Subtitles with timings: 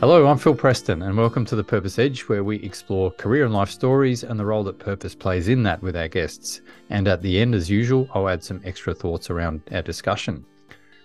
[0.00, 3.52] Hello, I'm Phil Preston, and welcome to The Purpose Edge, where we explore career and
[3.52, 6.62] life stories and the role that purpose plays in that with our guests.
[6.88, 10.42] And at the end, as usual, I'll add some extra thoughts around our discussion.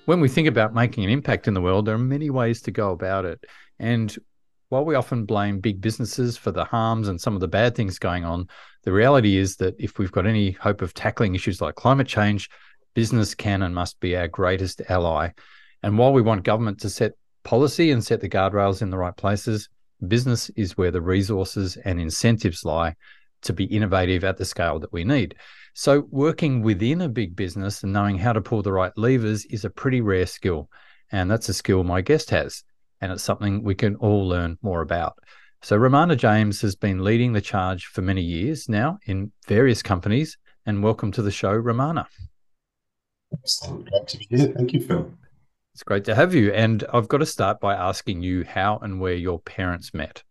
[0.05, 2.71] When we think about making an impact in the world, there are many ways to
[2.71, 3.43] go about it.
[3.79, 4.15] And
[4.69, 7.99] while we often blame big businesses for the harms and some of the bad things
[7.99, 8.47] going on,
[8.83, 12.49] the reality is that if we've got any hope of tackling issues like climate change,
[12.93, 15.31] business can and must be our greatest ally.
[15.83, 17.11] And while we want government to set
[17.45, 19.69] policy and set the guardrails in the right places,
[20.05, 22.95] business is where the resources and incentives lie
[23.43, 25.35] to be innovative at the scale that we need.
[25.73, 29.63] So, working within a big business and knowing how to pull the right levers is
[29.63, 30.69] a pretty rare skill.
[31.11, 32.63] And that's a skill my guest has.
[33.01, 35.17] And it's something we can all learn more about.
[35.61, 40.37] So, Ramana James has been leading the charge for many years now in various companies.
[40.65, 42.05] And welcome to the show, Ramana.
[43.33, 43.89] Excellent.
[43.89, 44.53] Great to be here.
[44.55, 45.11] Thank you, Phil.
[45.75, 46.53] It's great to have you.
[46.53, 50.23] And I've got to start by asking you how and where your parents met.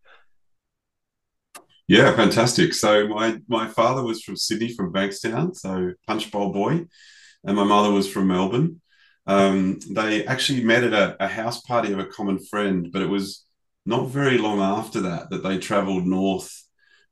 [1.86, 2.72] Yeah, fantastic.
[2.72, 6.86] So my my father was from Sydney, from Bankstown, so Punchbowl boy,
[7.44, 8.80] and my mother was from Melbourne.
[9.26, 13.10] Um, they actually met at a, a, house party of a common friend, but it
[13.10, 13.44] was
[13.84, 16.62] not very long after that that they travelled north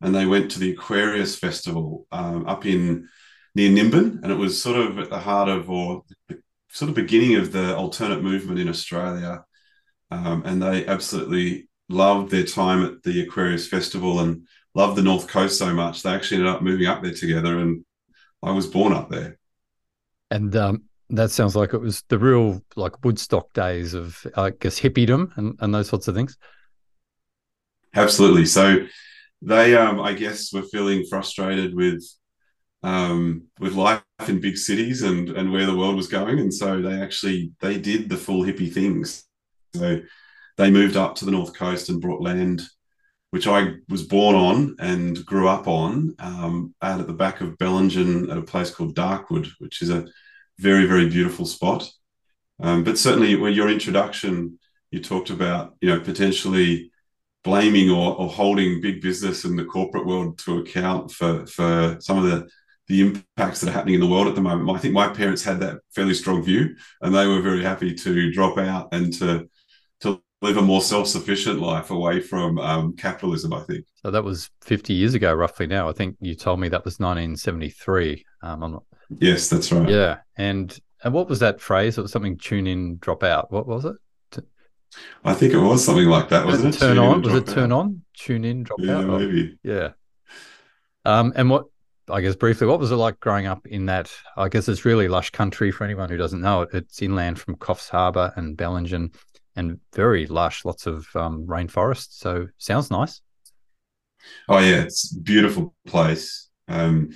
[0.00, 3.08] and they went to the Aquarius Festival um, up in
[3.54, 6.02] near Nimbin, and it was sort of at the heart of or
[6.72, 9.44] sort of beginning of the alternate movement in Australia.
[10.10, 15.28] Um, and they absolutely loved their time at the Aquarius Festival and loved the North
[15.28, 16.02] Coast so much.
[16.02, 17.84] They actually ended up moving up there together, and
[18.42, 19.38] I was born up there.
[20.30, 24.80] And um, that sounds like it was the real like Woodstock days of, I guess,
[24.80, 26.36] hippiedom and, and those sorts of things.
[27.94, 28.46] Absolutely.
[28.46, 28.86] So
[29.42, 32.02] they, um, I guess, were feeling frustrated with
[32.82, 36.80] um, with life in big cities and and where the world was going, and so
[36.80, 39.24] they actually they did the full hippie things.
[39.74, 40.00] So
[40.56, 42.62] they moved up to the north coast and brought land,
[43.30, 47.56] which I was born on and grew up on, um, out at the back of
[47.58, 50.06] Bellingen at a place called Darkwood, which is a
[50.58, 51.90] very very beautiful spot.
[52.60, 54.58] Um, but certainly, when your introduction,
[54.90, 56.90] you talked about you know potentially
[57.44, 62.18] blaming or, or holding big business and the corporate world to account for for some
[62.18, 62.48] of the
[62.88, 64.68] the impacts that are happening in the world at the moment.
[64.70, 68.32] I think my parents had that fairly strong view, and they were very happy to
[68.32, 69.48] drop out and to
[70.00, 73.52] to live a more self sufficient life away from um, capitalism.
[73.52, 73.86] I think.
[74.02, 75.66] So that was fifty years ago, roughly.
[75.66, 78.24] Now, I think you told me that was nineteen seventy three.
[78.42, 78.80] Um,
[79.18, 79.88] yes, that's right.
[79.88, 81.98] Yeah, and and what was that phrase?
[81.98, 83.52] It was something tune in, drop out.
[83.52, 83.96] What was it?
[85.24, 86.78] I think it was something like that, wasn't it?
[86.78, 87.22] Turn tune on.
[87.22, 87.78] Was it turn out.
[87.78, 88.02] on?
[88.14, 89.06] Tune in, drop yeah, out.
[89.06, 89.58] Maybe.
[89.62, 89.90] Yeah.
[91.04, 91.66] Um, and what
[92.08, 94.12] I guess briefly, what was it like growing up in that?
[94.36, 96.70] I guess it's really lush country for anyone who doesn't know it.
[96.72, 99.14] It's inland from Coffs Harbour and Bellingen,
[99.54, 102.08] and very lush, lots of um, rainforest.
[102.12, 103.20] So sounds nice.
[104.48, 107.10] Oh yeah, it's a beautiful place, um,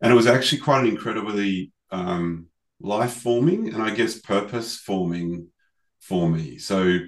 [0.00, 2.46] and it was actually quite an incredibly um,
[2.80, 5.48] life forming and I guess purpose forming
[6.00, 6.58] for me.
[6.58, 6.98] So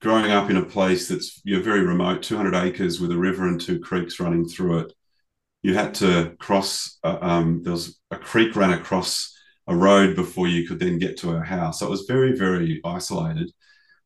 [0.00, 3.48] growing up in a place that's you know, very remote, 200 acres with a river
[3.48, 4.92] and two creeks running through it
[5.64, 6.98] you had to cross.
[7.02, 9.34] Uh, um, there was a creek ran across
[9.66, 11.80] a road before you could then get to our house.
[11.80, 13.50] So it was very, very isolated.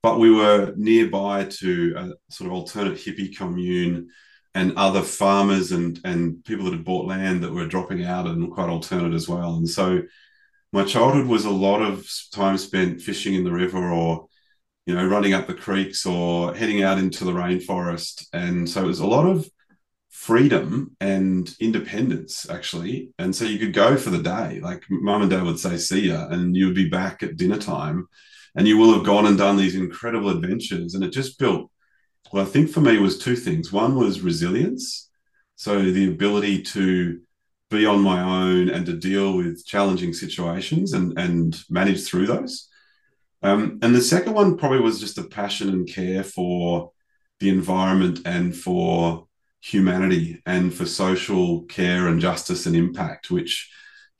[0.00, 4.08] But we were nearby to a sort of alternate hippie commune
[4.54, 8.52] and other farmers and and people that had bought land that were dropping out and
[8.52, 9.56] quite alternate as well.
[9.56, 10.02] And so
[10.72, 14.28] my childhood was a lot of time spent fishing in the river or
[14.86, 18.28] you know running up the creeks or heading out into the rainforest.
[18.32, 19.48] And so it was a lot of
[20.18, 23.10] freedom and independence actually.
[23.20, 24.58] And so you could go for the day.
[24.60, 27.56] Like mom and dad would say see ya and you would be back at dinner
[27.56, 28.08] time
[28.56, 30.94] and you will have gone and done these incredible adventures.
[30.94, 31.70] And it just built
[32.32, 33.72] well i think for me was two things.
[33.72, 35.08] One was resilience.
[35.54, 37.20] So the ability to
[37.70, 42.68] be on my own and to deal with challenging situations and and manage through those.
[43.44, 46.90] Um, and the second one probably was just a passion and care for
[47.38, 49.27] the environment and for
[49.60, 53.70] humanity and for social care and justice and impact, which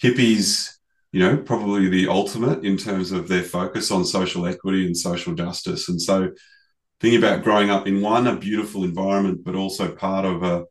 [0.02, 0.70] hippies,
[1.12, 5.34] you know, probably the ultimate in terms of their focus on social equity and social
[5.34, 5.88] justice.
[5.88, 6.30] And so
[7.00, 10.64] thinking about growing up in one, a beautiful environment, but also part of a,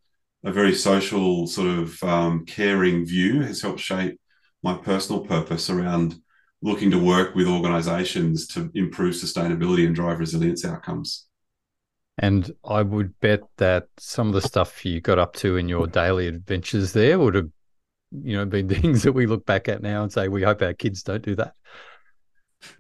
[0.44, 4.20] a very social sort of um, caring view has helped shape
[4.64, 6.16] my personal purpose around
[6.62, 11.27] looking to work with organizations to improve sustainability and drive resilience outcomes.
[12.18, 15.86] And I would bet that some of the stuff you got up to in your
[15.86, 17.50] daily adventures there would have,
[18.12, 20.74] you know, been things that we look back at now and say, we hope our
[20.74, 21.54] kids don't do that.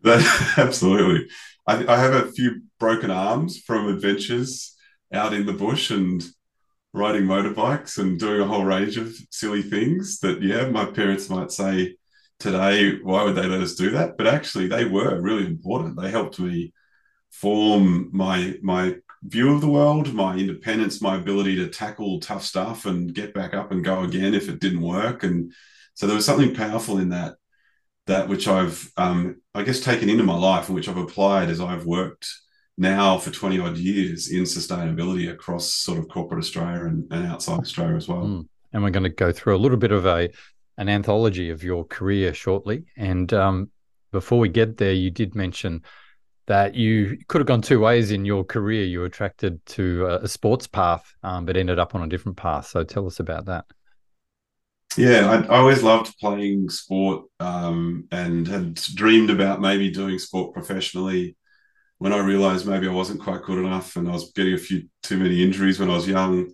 [0.03, 1.27] That, absolutely.
[1.67, 4.75] I, I have a few broken arms from adventures
[5.13, 6.23] out in the bush and
[6.93, 11.51] riding motorbikes and doing a whole range of silly things that, yeah, my parents might
[11.51, 11.95] say
[12.39, 14.17] today, why would they let us do that?
[14.17, 15.99] But actually, they were really important.
[15.99, 16.73] They helped me
[17.29, 22.85] form my my view of the world, my independence, my ability to tackle tough stuff
[22.85, 25.23] and get back up and go again if it didn't work.
[25.23, 25.53] And
[25.93, 27.35] so there was something powerful in that,
[28.05, 31.59] that which I've, um, I guess, taken into my life and which I've applied as
[31.59, 32.27] I've worked
[32.77, 37.59] now for 20 odd years in sustainability across sort of corporate Australia and, and outside
[37.59, 38.23] Australia as well.
[38.23, 38.47] Mm.
[38.73, 40.29] And we're going to go through a little bit of a
[40.77, 42.85] an anthology of your career shortly.
[42.95, 43.71] And um,
[44.11, 45.83] before we get there, you did mention
[46.47, 48.85] that you could have gone two ways in your career.
[48.85, 52.67] You were attracted to a, sports path, um, but ended up on a different path.
[52.67, 53.65] So tell us about that.
[54.95, 60.53] Yeah, I, I always loved playing sport um, and had dreamed about maybe doing sport
[60.53, 61.35] professionally.
[61.99, 64.87] When I realized maybe I wasn't quite good enough and I was getting a few
[65.03, 66.51] too many injuries when I was young,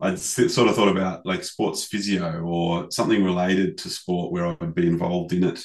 [0.00, 4.74] I'd sort of thought about like sports physio or something related to sport where I'd
[4.74, 5.64] be involved in it.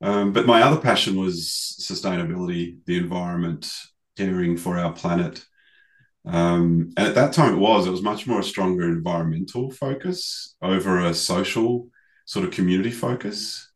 [0.00, 3.72] Um, but my other passion was sustainability, the environment,
[4.16, 5.44] caring for our planet.
[6.24, 10.56] Um, and at that time, it was it was much more a stronger environmental focus
[10.60, 11.88] over a social
[12.24, 13.70] sort of community focus.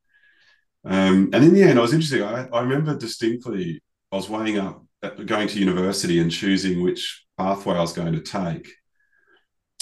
[0.84, 2.22] Um, and in the end, I was interesting.
[2.22, 3.81] I, I remember distinctly
[4.11, 8.14] I was weighing up uh, going to university and choosing which pathway I was going
[8.14, 8.69] to take.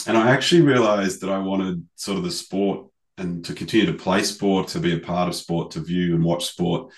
[0.07, 2.88] And I actually realized that I wanted sort of the sport
[3.19, 6.25] and to continue to play sport, to be a part of sport, to view and
[6.25, 6.93] watch sport.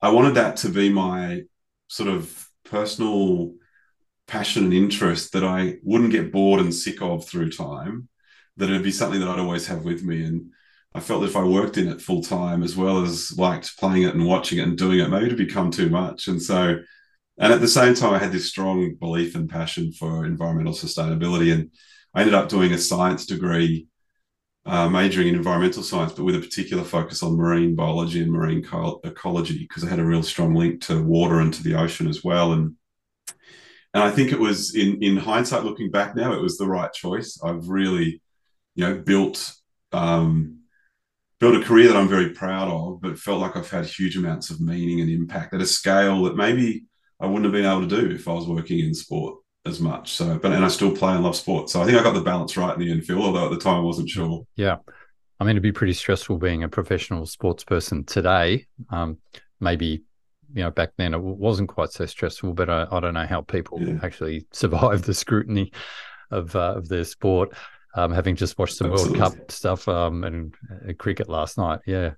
[0.00, 1.42] I wanted that to be my
[1.88, 3.54] sort of personal
[4.26, 8.08] passion and interest that I wouldn't get bored and sick of through time,
[8.56, 10.22] that it'd be something that I'd always have with me.
[10.24, 10.52] And
[10.94, 14.04] I felt that if I worked in it full time as well as liked playing
[14.04, 16.28] it and watching it and doing it, maybe to become too much.
[16.28, 16.78] And so,
[17.36, 21.52] and at the same time, I had this strong belief and passion for environmental sustainability.
[21.52, 21.70] And
[22.14, 23.88] I ended up doing a science degree
[24.66, 28.62] uh, majoring in environmental science, but with a particular focus on marine biology and marine
[28.62, 32.08] co- ecology, because I had a real strong link to water and to the ocean
[32.08, 32.52] as well.
[32.52, 32.74] And
[33.92, 36.92] and I think it was in in hindsight, looking back now, it was the right
[36.92, 37.38] choice.
[37.44, 38.22] I've really,
[38.74, 39.54] you know, built
[39.92, 40.60] um,
[41.40, 44.50] built a career that I'm very proud of, but felt like I've had huge amounts
[44.50, 46.86] of meaning and impact at a scale that maybe
[47.20, 50.12] I wouldn't have been able to do if I was working in sport as much.
[50.12, 51.70] So, but and I still play and love sport.
[51.70, 53.22] So I think I got the balance right in the end, Phil.
[53.22, 54.46] Although at the time I wasn't sure.
[54.56, 54.76] Yeah,
[55.40, 58.66] I mean it'd be pretty stressful being a professional sports person today.
[58.90, 59.18] Um,
[59.60, 60.02] maybe
[60.52, 63.40] you know back then it wasn't quite so stressful, but I, I don't know how
[63.40, 63.98] people yeah.
[64.02, 65.72] actually survive the scrutiny
[66.30, 67.54] of uh, of their sport.
[67.96, 69.20] Um, having just watched some Absolutely.
[69.20, 70.52] World Cup stuff um, and
[70.88, 72.14] uh, cricket last night, yeah,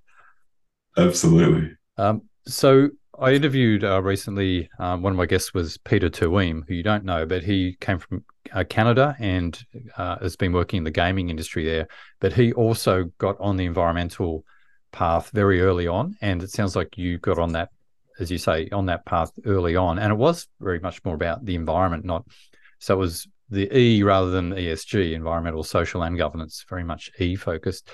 [0.96, 1.76] absolutely.
[1.98, 4.68] Um, so I interviewed uh, recently.
[4.78, 7.98] Um, one of my guests was Peter Tuim, who you don't know, but he came
[7.98, 9.58] from uh, Canada and
[9.96, 11.88] uh, has been working in the gaming industry there.
[12.20, 14.44] But he also got on the environmental
[14.92, 17.70] path very early on, and it sounds like you got on that,
[18.18, 21.44] as you say, on that path early on, and it was very much more about
[21.44, 22.24] the environment, not
[22.78, 27.36] so it was the E rather than ESG, environmental, social, and governance, very much E
[27.36, 27.90] focused.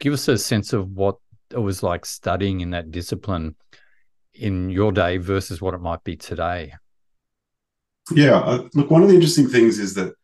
[0.00, 1.16] Give us a sense of what
[1.50, 3.54] it was like studying in that discipline
[4.38, 6.74] in your day versus what it might be today?
[8.12, 10.14] Yeah, uh, look, one of the interesting things is that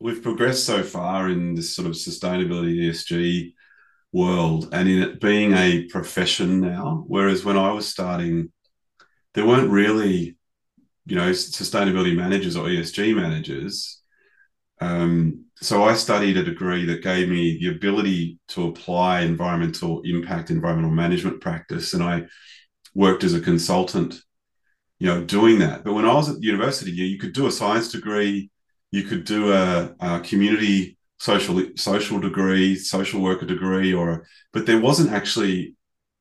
[0.00, 3.54] we've progressed so far in this sort of sustainability ESG
[4.12, 7.04] world and in it being a profession now.
[7.06, 8.52] Whereas when I was starting,
[9.34, 10.36] there weren't really,
[11.06, 14.02] you know, sustainability managers or ESG managers.
[14.80, 20.50] Um, so I studied a degree that gave me the ability to apply environmental impact,
[20.50, 22.26] environmental management practice, and I
[22.98, 24.20] worked as a consultant,
[24.98, 25.84] you know, doing that.
[25.84, 28.50] But when I was at university, you, you could do a science degree,
[28.90, 34.80] you could do a, a community social social degree, social worker degree, or but there
[34.80, 35.76] wasn't actually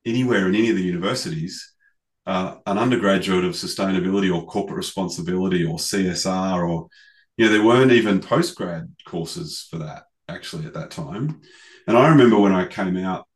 [0.05, 1.73] anywhere in any of the universities
[2.27, 6.87] uh, an undergraduate of sustainability or corporate responsibility or CSR or
[7.37, 11.41] you know there weren't even postgrad courses for that actually at that time.
[11.87, 13.27] And I remember when I came out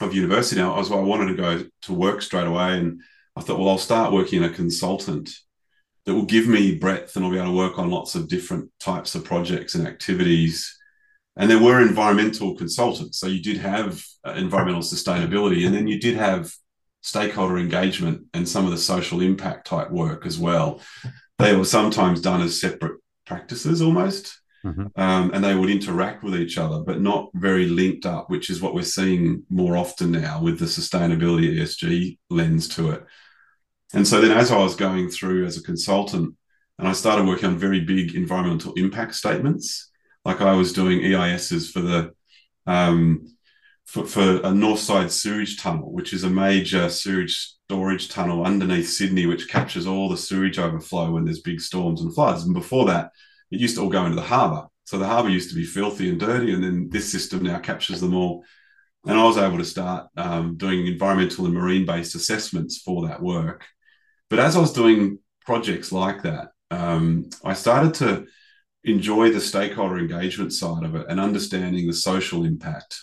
[0.00, 3.00] of university now, I was I wanted to go to work straight away, and
[3.36, 5.30] I thought, well, I'll start working in a consultant
[6.04, 8.70] that will give me breadth, and I'll be able to work on lots of different
[8.80, 10.76] types of projects and activities.
[11.36, 16.00] And there were environmental consultants, so you did have uh, environmental sustainability, and then you
[16.00, 16.52] did have
[17.02, 20.80] stakeholder engagement and some of the social impact type work as well.
[21.38, 24.39] They were sometimes done as separate practices almost.
[24.64, 24.86] Mm-hmm.
[25.00, 28.60] um, and they would interact with each other, but not very linked up, which is
[28.60, 33.04] what we're seeing more often now with the sustainability ESG lens to it.
[33.92, 36.34] And so then, as I was going through as a consultant,
[36.78, 39.90] and I started working on very big environmental impact statements,
[40.24, 42.12] like I was doing EISs for the
[42.66, 43.26] um,
[43.86, 48.88] for, for a North Side sewage tunnel, which is a major sewage storage tunnel underneath
[48.88, 52.44] Sydney, which captures all the sewage overflow when there's big storms and floods.
[52.44, 53.10] And before that,
[53.50, 54.68] it used to all go into the harbour.
[54.84, 58.00] So the harbour used to be filthy and dirty, and then this system now captures
[58.00, 58.44] them all.
[59.06, 63.22] And I was able to start um, doing environmental and marine based assessments for that
[63.22, 63.64] work.
[64.28, 68.26] But as I was doing projects like that, um, I started to
[68.84, 73.00] enjoy the stakeholder engagement side of it and understanding the social impact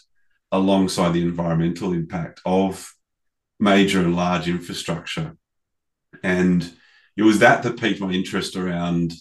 [0.51, 2.93] alongside the environmental impact of
[3.59, 5.35] major and large infrastructure.
[6.23, 6.69] And
[7.15, 9.13] it was that that piqued my interest around.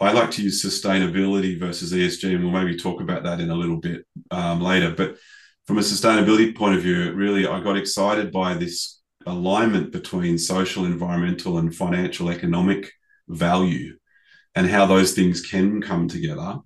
[0.00, 3.54] I like to use sustainability versus ESG, and we'll maybe talk about that in a
[3.54, 4.94] little bit um, later.
[4.96, 5.16] But
[5.66, 10.84] from a sustainability point of view, really, I got excited by this alignment between social,
[10.84, 12.92] environmental, and financial economic
[13.28, 13.96] value
[14.54, 16.58] and how those things can come together.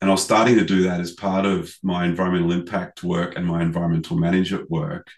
[0.00, 3.46] And I was starting to do that as part of my environmental impact work and
[3.46, 5.08] my environmental management work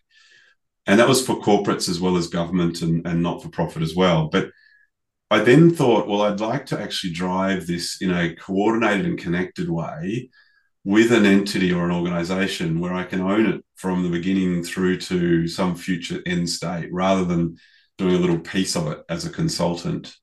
[0.87, 3.94] and that was for corporates as well as government and, and not for profit as
[3.94, 4.28] well.
[4.28, 4.50] But
[5.30, 9.70] I then thought, well, I'd like to actually drive this in a coordinated and connected
[9.70, 10.30] way
[10.84, 14.99] with an entity or an organization where I can own it from the beginning through
[14.99, 17.58] to some future end state rather than
[17.96, 20.16] doing a little piece of it as a consultant.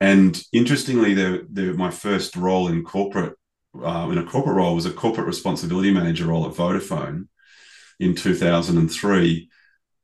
[0.00, 3.34] And interestingly, the, the, my first role in corporate,
[3.82, 7.26] uh, in a corporate role, was a corporate responsibility manager role at Vodafone
[7.98, 9.48] in 2003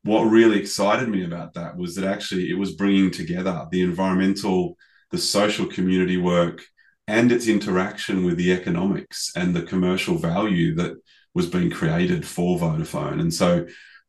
[0.05, 4.77] what really excited me about that was that actually it was bringing together the environmental,
[5.09, 6.63] the social community work,
[7.07, 10.95] and its interaction with the economics and the commercial value that
[11.33, 13.19] was being created for Vodafone.
[13.19, 13.65] And so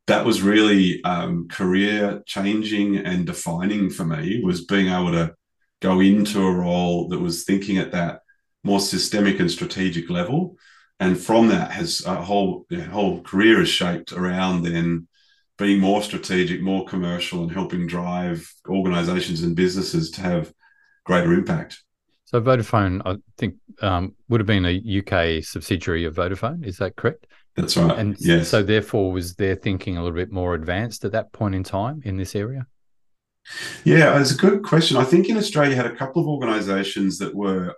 [0.07, 5.35] that was really um, career changing and defining for me was being able to
[5.81, 8.21] go into a role that was thinking at that
[8.62, 10.59] more systemic and strategic level.
[11.00, 15.09] And from that has a whole a whole career is shaped around then
[15.58, 20.52] being more strategic, more commercial, and helping drive organizations and businesses to have
[21.04, 21.82] greater impact.
[22.26, 26.66] So Vodafone, I think, um, would have been a UK subsidiary of Vodafone.
[26.66, 27.26] Is that correct?
[27.54, 27.96] That's right.
[27.96, 28.48] And yes.
[28.48, 32.02] so, therefore, was their thinking a little bit more advanced at that point in time
[32.04, 32.66] in this area?
[33.84, 34.96] Yeah, it's a good question.
[34.96, 37.75] I think in Australia, had a couple of organisations that were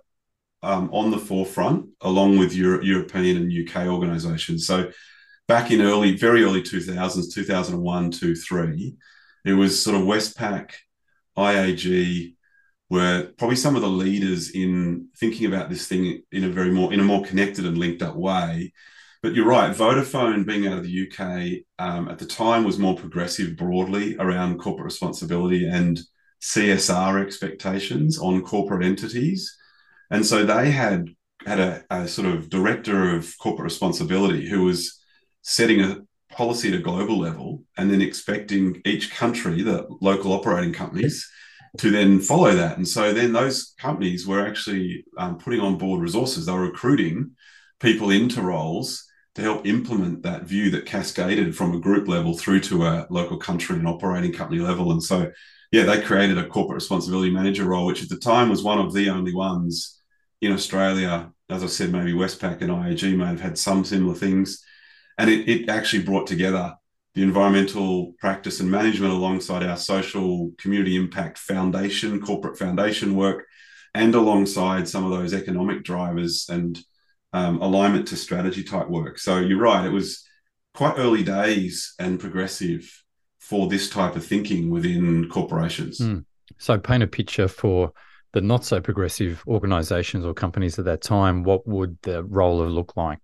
[0.63, 4.65] um, on the forefront, along with Euro- European and UK organisations.
[4.67, 4.91] So
[5.49, 8.95] back in early, very early 2000s, 2001, 2, 3,
[9.45, 10.73] it was sort of Westpac,
[11.35, 12.35] IAG,
[12.89, 16.93] were probably some of the leaders in thinking about this thing in a very more
[16.93, 18.71] in a more connected and linked up way.
[19.21, 22.95] But you're right, Vodafone being out of the UK um, at the time was more
[22.95, 25.99] progressive broadly around corporate responsibility and
[26.41, 29.55] CSR expectations on corporate entities.
[30.09, 31.09] And so they had
[31.45, 34.98] had a, a sort of director of corporate responsibility who was
[35.41, 35.97] setting a
[36.31, 41.29] policy at a global level and then expecting each country, the local operating companies,
[41.77, 42.77] to then follow that.
[42.77, 46.45] And so then those companies were actually um, putting on board resources.
[46.45, 47.31] They were recruiting
[47.79, 49.05] people into roles
[49.35, 53.37] to help implement that view that cascaded from a group level through to a local
[53.37, 54.91] country and operating company level.
[54.91, 55.31] And so,
[55.71, 58.93] yeah, they created a corporate responsibility manager role, which at the time was one of
[58.93, 60.01] the only ones
[60.41, 61.31] in Australia.
[61.49, 64.63] As I said, maybe Westpac and IAG may have had some similar things
[65.19, 66.73] and it, it actually brought together
[67.13, 73.45] the environmental practice and management alongside our social community impact foundation, corporate foundation work,
[73.93, 76.79] and alongside some of those economic drivers and
[77.33, 79.19] um, alignment to strategy type work.
[79.19, 80.25] So you're right, it was
[80.73, 82.89] quite early days and progressive
[83.39, 85.99] for this type of thinking within corporations.
[85.99, 86.23] Mm.
[86.57, 87.91] So paint a picture for
[88.31, 91.43] the not so progressive organizations or companies at that time.
[91.43, 93.19] What would the role have looked like?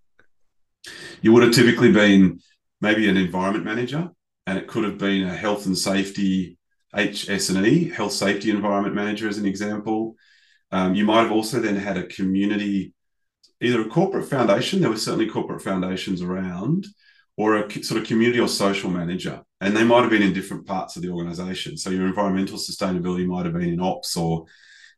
[1.21, 2.39] You would have typically been
[2.81, 4.09] maybe an environment manager,
[4.45, 6.57] and it could have been a health and safety
[6.95, 10.15] HS&E, health safety environment manager, as an example.
[10.71, 12.93] Um, you might have also then had a community,
[13.61, 14.81] either a corporate foundation.
[14.81, 16.87] There were certainly corporate foundations around,
[17.37, 20.65] or a sort of community or social manager, and they might have been in different
[20.65, 21.75] parts of the organization.
[21.75, 24.45] So your environmental sustainability might have been in ops or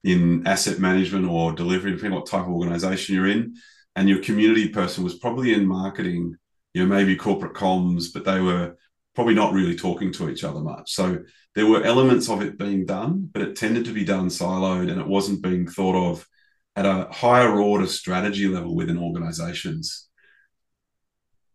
[0.03, 3.56] in asset management or delivery, depending on what type of organization you're in
[3.98, 6.38] and your community person was probably in marketing,
[6.75, 8.77] you know, maybe corporate comms, but they were
[9.16, 10.94] probably not really talking to each other much.
[10.94, 11.18] So
[11.56, 15.01] there were elements of it being done, but it tended to be done siloed and
[15.01, 16.27] it wasn't being thought of
[16.75, 20.08] at a higher order strategy level within organizations.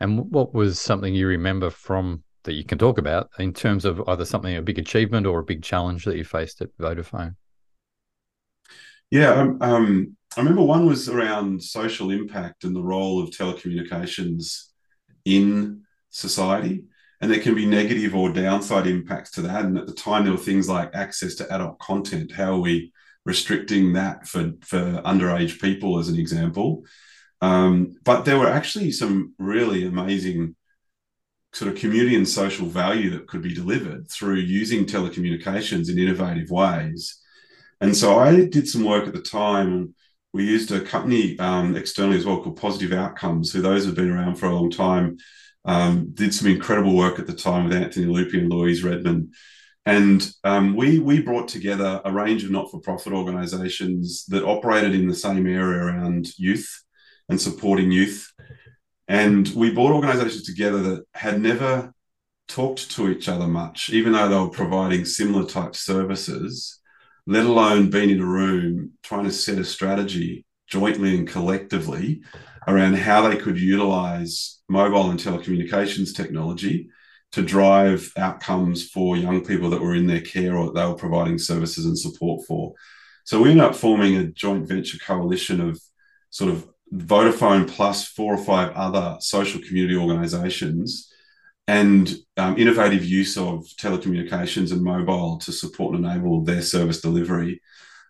[0.01, 4.03] And what was something you remember from that you can talk about in terms of
[4.09, 7.37] either something a big achievement or a big challenge that you faced at Vodafone?
[9.13, 14.69] Yeah, um, um, I remember one was around social impact and the role of telecommunications
[15.25, 16.85] in society.
[17.21, 19.65] And there can be negative or downside impacts to that.
[19.65, 22.33] And at the time, there were things like access to adult content.
[22.33, 22.93] How are we
[23.25, 26.85] restricting that for, for underage people, as an example?
[27.41, 30.57] Um, but there were actually some really amazing
[31.53, 36.51] sort of community and social value that could be delivered through using telecommunications in innovative
[36.51, 37.21] ways.
[37.81, 39.95] And so I did some work at the time.
[40.33, 44.11] We used a company um, externally as well called Positive Outcomes, who those have been
[44.11, 45.19] around for a long time.
[45.65, 49.31] Um, did some incredible work at the time with Anthony Lupi and Louise Redman.
[49.85, 55.15] And um, we we brought together a range of not-for-profit organisations that operated in the
[55.15, 56.83] same area around youth
[57.29, 58.33] and supporting youth
[59.13, 61.93] and we brought organizations together that had never
[62.49, 66.81] talked to each other much, even though they were providing similar type services,
[67.27, 72.23] let alone being in a room trying to set a strategy jointly and collectively
[72.67, 76.89] around how they could utilize mobile and telecommunications technology
[77.33, 81.39] to drive outcomes for young people that were in their care or they were providing
[81.39, 82.73] services and support for.
[83.25, 85.81] So we ended up forming a joint venture coalition of
[86.31, 91.12] sort of Vodafone plus four or five other social community organizations
[91.69, 97.61] and um, innovative use of telecommunications and mobile to support and enable their service delivery.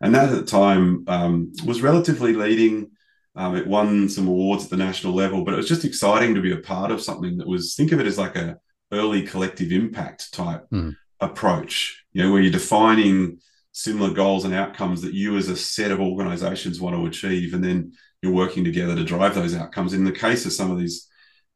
[0.00, 2.90] And that at the time um, was relatively leading.
[3.36, 6.42] Um, it won some awards at the national level, but it was just exciting to
[6.42, 8.58] be a part of something that was, think of it as like a
[8.90, 10.94] early collective impact type mm.
[11.20, 13.38] approach, you know, where you're defining
[13.72, 17.54] similar goals and outcomes that you as a set of organizations want to achieve.
[17.54, 19.94] And then you're working together to drive those outcomes.
[19.94, 21.08] In the case of some of these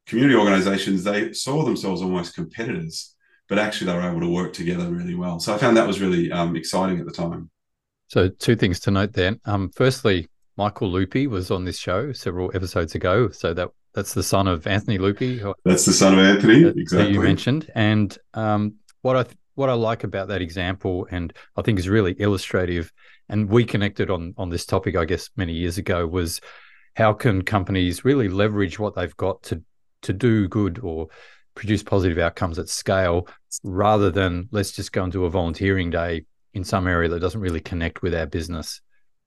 [0.06, 3.14] community organizations, they saw themselves almost competitors,
[3.49, 5.40] but actually they were able to work together really well.
[5.40, 7.50] So I found that was really um, exciting at the time.
[8.08, 9.36] So two things to note there.
[9.45, 13.30] Um, firstly, Michael Lupi was on this show several episodes ago.
[13.30, 15.54] So that that's the son of Anthony Lupi.
[15.64, 17.06] That's the son of Anthony, that, exactly.
[17.08, 17.71] That you mentioned.
[17.75, 22.14] And um, what I what I like about that example, and I think is really
[22.19, 22.92] illustrative,
[23.28, 26.40] and we connected on on this topic, I guess, many years ago, was
[26.95, 29.62] how can companies really leverage what they've got to
[30.06, 31.08] to do good or
[31.54, 33.28] produce positive outcomes at scale,
[33.64, 37.40] rather than let's just go and do a volunteering day in some area that doesn't
[37.40, 38.80] really connect with our business.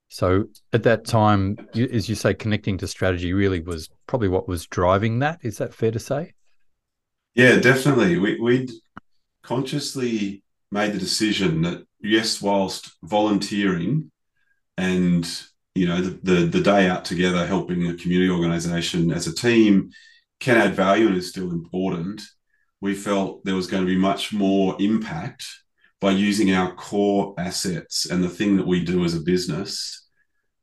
[0.08, 4.48] So at that time, you, as you say, connecting to strategy really was probably what
[4.48, 5.38] was driving that.
[5.42, 6.32] Is that fair to say?
[7.34, 8.18] Yeah, definitely.
[8.18, 8.70] We, we'd
[9.42, 14.10] consciously made the decision that yes, whilst volunteering
[14.76, 15.42] and
[15.74, 19.90] you know the, the, the day out together helping a community organization as a team
[20.40, 22.22] can add value and is still important
[22.82, 25.44] we felt there was going to be much more impact
[26.00, 30.08] by using our core assets and the thing that we do as a business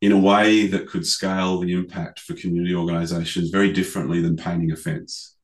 [0.00, 4.72] in a way that could scale the impact for community organizations very differently than painting
[4.72, 5.36] a fence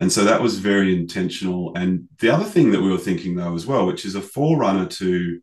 [0.00, 1.72] and so that was very intentional.
[1.76, 4.86] And the other thing that we were thinking, though, as well, which is a forerunner
[4.86, 5.40] to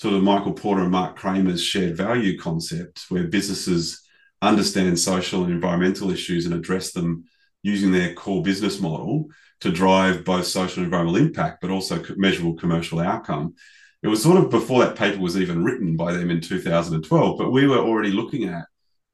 [0.00, 4.00] sort of Michael Porter and Mark Kramer's shared value concept, where businesses
[4.40, 7.24] understand social and environmental issues and address them
[7.62, 9.26] using their core business model
[9.60, 13.54] to drive both social and environmental impact, but also measurable commercial outcome.
[14.02, 17.52] It was sort of before that paper was even written by them in 2012, but
[17.52, 18.64] we were already looking at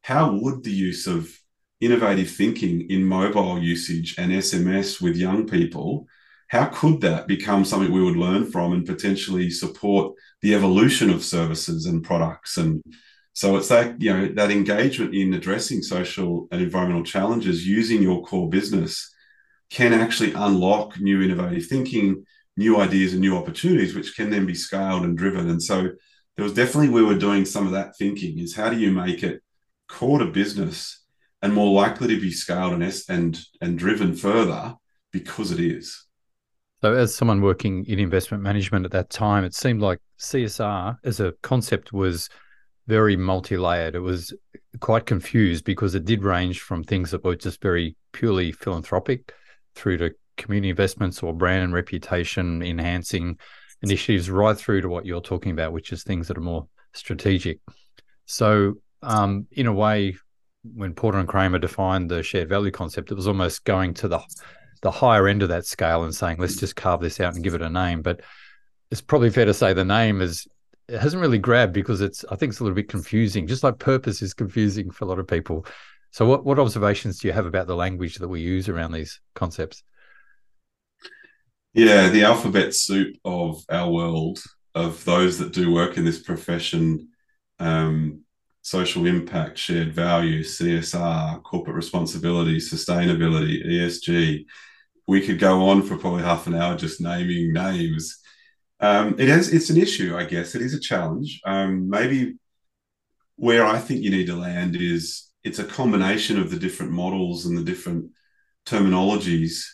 [0.02, 1.28] how would the use of
[1.80, 6.06] innovative thinking in mobile usage and SMS with young people,
[6.48, 11.24] how could that become something we would learn from and potentially support the evolution of
[11.24, 12.56] services and products?
[12.56, 12.80] And
[13.36, 18.24] so it's that, you know, that engagement in addressing social and environmental challenges using your
[18.24, 19.14] core business
[19.68, 22.24] can actually unlock new innovative thinking,
[22.56, 25.50] new ideas and new opportunities, which can then be scaled and driven.
[25.50, 25.90] And so
[26.36, 29.22] there was definitely we were doing some of that thinking is how do you make
[29.22, 29.42] it
[29.86, 31.04] core to business
[31.42, 34.76] and more likely to be scaled and and and driven further
[35.12, 36.06] because it is.
[36.80, 41.20] So, as someone working in investment management at that time, it seemed like CSR as
[41.20, 42.30] a concept was
[42.86, 43.94] very multi-layered.
[43.94, 44.32] It was
[44.80, 49.32] quite confused because it did range from things that were just very purely philanthropic
[49.74, 53.38] through to community investments or brand and reputation enhancing
[53.82, 57.58] initiatives right through to what you're talking about, which is things that are more strategic.
[58.26, 60.16] So, um, in a way,
[60.74, 64.20] when Porter and Kramer defined the shared value concept, it was almost going to the
[64.82, 67.54] the higher end of that scale and saying, let's just carve this out and give
[67.54, 68.02] it a name.
[68.02, 68.20] But
[68.90, 70.46] it's probably fair to say the name is
[70.88, 73.46] it hasn't really grabbed because it's I think it's a little bit confusing.
[73.46, 75.66] Just like purpose is confusing for a lot of people.
[76.12, 79.20] So, what what observations do you have about the language that we use around these
[79.34, 79.82] concepts?
[81.74, 84.42] Yeah, the alphabet soup of our world,
[84.74, 87.08] of those that do work in this profession,
[87.58, 88.22] um,
[88.62, 94.46] social impact, shared value, CSR, corporate responsibility, sustainability, ESG.
[95.06, 98.20] We could go on for probably half an hour just naming names.
[98.80, 100.54] Um, it has, it's an issue, I guess.
[100.54, 101.40] It is a challenge.
[101.46, 102.36] Um, maybe
[103.36, 107.46] where I think you need to land is it's a combination of the different models
[107.46, 108.10] and the different
[108.66, 109.64] terminologies,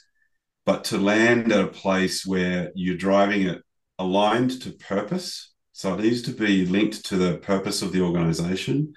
[0.67, 3.63] but to land at a place where you're driving it
[3.99, 8.93] aligned to purpose so it needs to be linked to the purpose of the organization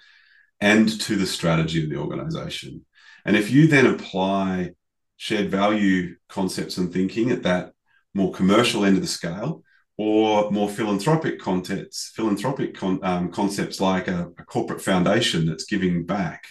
[0.59, 2.85] and to the strategy of the organization.
[3.25, 4.71] And if you then apply
[5.17, 7.71] shared value concepts and thinking at that
[8.13, 9.63] more commercial end of the scale,
[9.97, 16.05] or more philanthropic contexts, philanthropic con- um, concepts like a, a corporate foundation that's giving
[16.05, 16.43] back,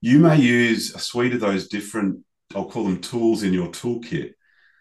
[0.00, 4.32] you may use a suite of those different, I'll call them tools in your toolkit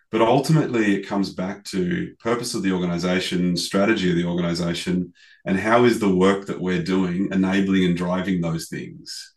[0.09, 5.13] but ultimately, it comes back to purpose of the organization, strategy of the organization,
[5.45, 9.33] and how is the work that we're doing enabling and driving those things.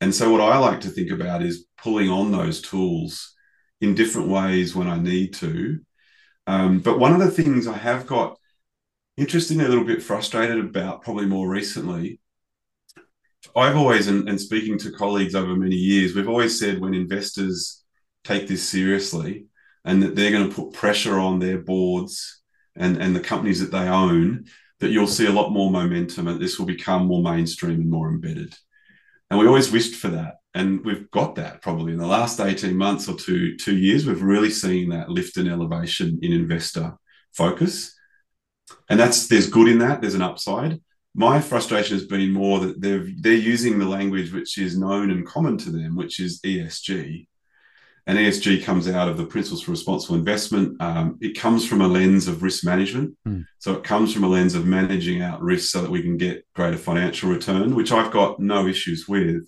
[0.00, 3.32] And so, what I like to think about is pulling on those tools
[3.80, 5.80] in different ways when I need to.
[6.48, 8.38] Um, but one of the things I have got
[9.18, 12.20] interestingly a little bit frustrated about, probably more recently,
[13.54, 17.84] I've always, and, and speaking to colleagues over many years, we've always said when investors
[18.24, 19.44] take this seriously,
[19.84, 22.40] and that they're going to put pressure on their boards
[22.74, 24.46] and, and the companies that they own,
[24.80, 28.08] that you'll see a lot more momentum and this will become more mainstream and more
[28.08, 28.54] embedded.
[29.30, 30.36] And we always wished for that.
[30.54, 34.06] And we've got that probably in the last 18 months or two, two years.
[34.06, 36.96] We've really seen that lift and elevation in investor
[37.32, 37.94] focus.
[38.88, 40.80] And that's there's good in that, there's an upside.
[41.14, 45.26] My frustration has been more that they're they're using the language which is known and
[45.26, 47.26] common to them, which is ESG,
[48.08, 50.80] and ESG comes out of the principles for responsible investment.
[50.80, 53.14] Um, it comes from a lens of risk management.
[53.26, 53.44] Mm.
[53.58, 56.46] So it comes from a lens of managing out risk so that we can get
[56.54, 59.46] greater financial return, which I've got no issues with.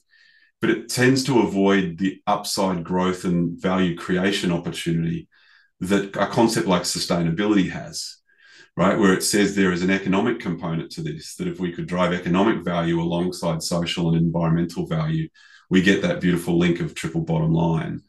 [0.61, 5.27] But it tends to avoid the upside growth and value creation opportunity
[5.81, 8.19] that a concept like sustainability has,
[8.77, 8.99] right?
[8.99, 12.13] Where it says there is an economic component to this, that if we could drive
[12.13, 15.31] economic value alongside social and environmental value,
[15.71, 18.03] we get that beautiful link of triple bottom line.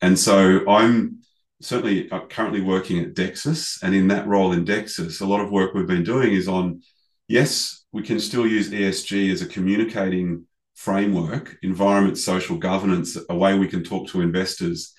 [0.00, 1.20] And so I'm
[1.60, 3.82] certainly currently working at Dexus.
[3.82, 6.82] And in that role in Dexus, a lot of work we've been doing is on
[7.28, 13.58] yes, we can still use ESG as a communicating framework, environment, social governance, a way
[13.58, 14.92] we can talk to investors.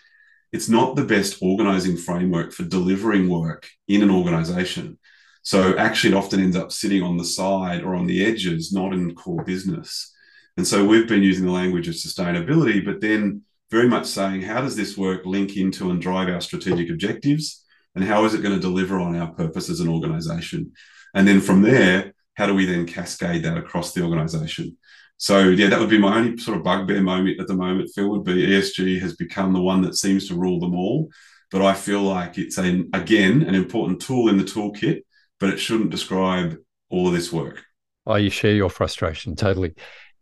[0.52, 4.98] It's not the best organizing framework for delivering work in an organization.
[5.44, 8.94] So actually, it often ends up sitting on the side or on the edges, not
[8.94, 10.14] in core business.
[10.58, 14.62] And so we've been using the language of sustainability, but then very much saying, how
[14.62, 17.64] does this work link into and drive our strategic objectives?
[17.96, 20.72] And how is it going to deliver on our purpose as an organization?
[21.14, 24.78] And then from there, how do we then cascade that across the organization?
[25.18, 27.90] So yeah, that would be my only sort of bugbear moment at the moment.
[27.94, 31.10] Phil would be ESG has become the one that seems to rule them all,
[31.50, 35.02] but I feel like it's an again an important tool in the toolkit,
[35.40, 36.56] but it shouldn't describe
[36.90, 37.64] all of this work.
[38.06, 39.74] Oh, you share your frustration totally.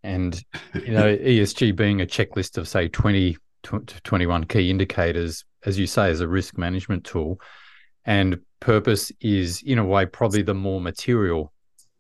[0.06, 0.40] And,
[0.76, 5.88] you know, ESG being a checklist of, say, 20 to 21 key indicators, as you
[5.88, 7.40] say, is a risk management tool.
[8.06, 11.52] And purpose is, in a way, probably the more material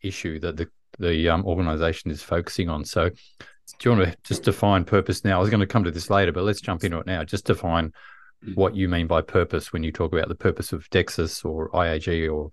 [0.03, 0.67] issue that the,
[0.99, 2.85] the um, organization is focusing on.
[2.85, 5.37] So, do you want to just define purpose now?
[5.37, 7.23] I was going to come to this later, but let's jump into it now.
[7.23, 7.91] Just define
[8.45, 8.55] mm.
[8.55, 12.31] what you mean by purpose when you talk about the purpose of Dexus or IAG
[12.31, 12.51] or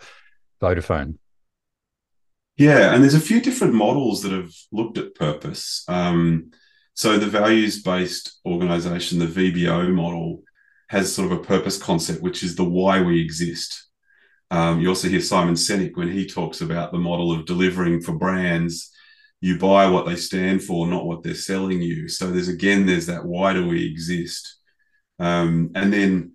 [0.62, 1.18] Vodafone.
[2.62, 5.84] Yeah, and there's a few different models that have looked at purpose.
[5.88, 6.52] Um,
[6.94, 10.44] so the values based organization, the VBO model,
[10.88, 13.88] has sort of a purpose concept, which is the why we exist.
[14.52, 18.12] Um, you also hear Simon Sinek when he talks about the model of delivering for
[18.12, 18.92] brands.
[19.40, 22.08] You buy what they stand for, not what they're selling you.
[22.08, 24.58] So there's again, there's that why do we exist?
[25.18, 26.34] Um, and then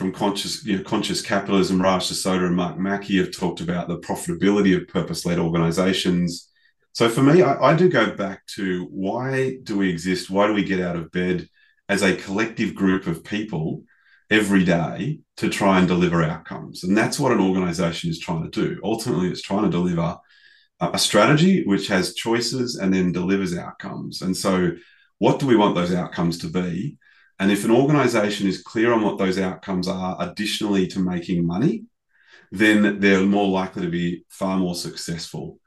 [0.00, 3.98] from conscious, you know, conscious capitalism, Raj Sisodia and Mark Mackey have talked about the
[3.98, 6.48] profitability of purpose-led organizations.
[6.92, 10.30] So for me, I, I do go back to why do we exist?
[10.30, 11.50] Why do we get out of bed
[11.90, 13.84] as a collective group of people
[14.30, 16.82] every day to try and deliver outcomes?
[16.82, 18.80] And that's what an organization is trying to do.
[18.82, 20.16] Ultimately, it's trying to deliver
[20.80, 24.22] a strategy which has choices and then delivers outcomes.
[24.22, 24.70] And so,
[25.18, 26.96] what do we want those outcomes to be?
[27.40, 31.84] And if an organization is clear on what those outcomes are, additionally to making money,
[32.52, 35.58] then they're more likely to be far more successful.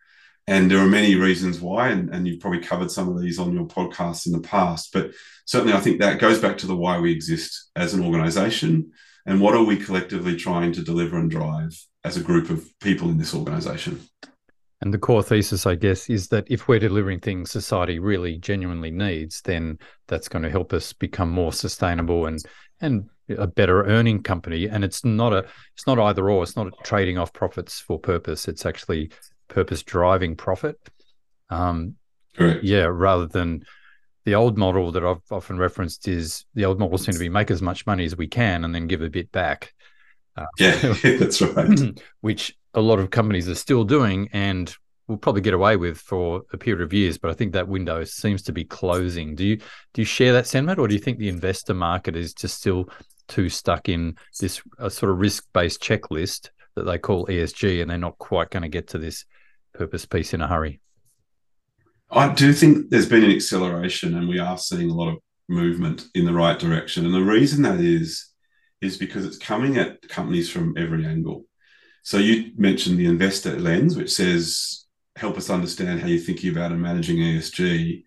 [0.46, 3.54] And there are many reasons why, and, and you've probably covered some of these on
[3.54, 4.94] your podcast in the past.
[4.94, 5.14] But
[5.46, 8.92] certainly, I think that goes back to the why we exist as an organization
[9.26, 13.10] and what are we collectively trying to deliver and drive as a group of people
[13.10, 14.02] in this organization.
[14.84, 18.92] And the core thesis, I guess, is that if we're delivering things society really genuinely
[18.92, 22.44] needs, then that's going to help us become more sustainable and
[22.82, 24.68] and a better earning company.
[24.68, 26.44] And it's not a it's not either or.
[26.44, 28.50] It's not trading off profits for purpose.
[28.50, 29.12] It's actually
[29.48, 30.76] purpose driving profit.
[31.50, 31.96] Um,
[32.36, 32.66] Correct.
[32.66, 33.64] Yeah, rather than
[34.26, 37.52] the old model that I've often referenced is the old model seems to be make
[37.52, 39.74] as much money as we can and then give a bit back.
[40.36, 41.80] Uh, yeah, that's right.
[42.20, 44.76] which a lot of companies are still doing and
[45.08, 47.18] will probably get away with for a period of years.
[47.18, 49.36] But I think that window seems to be closing.
[49.36, 52.34] Do you do you share that sentiment, or do you think the investor market is
[52.34, 52.90] just still
[53.28, 57.90] too stuck in this uh, sort of risk based checklist that they call ESG, and
[57.90, 59.26] they're not quite going to get to this
[59.74, 60.80] purpose piece in a hurry?
[62.10, 65.18] I do think there's been an acceleration, and we are seeing a lot of
[65.50, 67.06] movement in the right direction.
[67.06, 68.30] And the reason that is
[68.82, 71.46] is because it's coming at companies from every angle.
[72.04, 74.86] So you mentioned the investor lens, which says
[75.16, 78.04] help us understand how you're thinking about and managing ESG.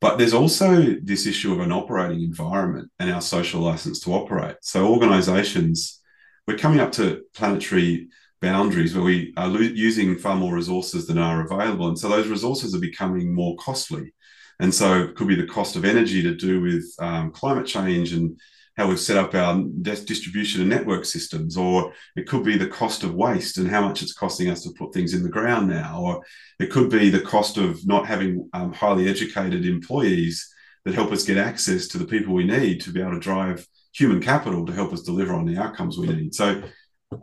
[0.00, 4.56] But there's also this issue of an operating environment and our social license to operate.
[4.62, 6.00] So organizations,
[6.46, 8.08] we're coming up to planetary
[8.40, 11.88] boundaries where we are lo- using far more resources than are available.
[11.88, 14.12] And so those resources are becoming more costly.
[14.60, 18.12] And so it could be the cost of energy to do with um, climate change
[18.12, 18.38] and
[18.76, 23.04] how we've set up our distribution and network systems, or it could be the cost
[23.04, 26.00] of waste and how much it's costing us to put things in the ground now,
[26.00, 26.22] or
[26.58, 30.48] it could be the cost of not having um, highly educated employees
[30.84, 33.66] that help us get access to the people we need to be able to drive
[33.94, 36.34] human capital to help us deliver on the outcomes we need.
[36.34, 36.62] So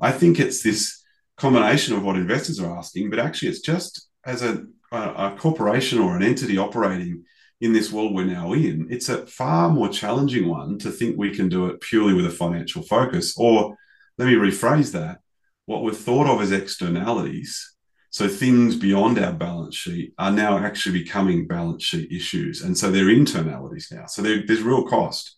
[0.02, 1.04] I think it's this
[1.38, 6.16] combination of what investors are asking, but actually it's just as a, a corporation or
[6.16, 7.24] an entity operating
[7.62, 11.36] in this world we're now in, it's a far more challenging one to think we
[11.36, 13.38] can do it purely with a financial focus.
[13.38, 13.76] Or
[14.18, 15.20] let me rephrase that
[15.66, 17.76] what we're thought of as externalities,
[18.10, 22.64] so things beyond our balance sheet, are now actually becoming balance sheet issues.
[22.64, 24.08] And so they're internalities now.
[24.08, 25.36] So there's real cost.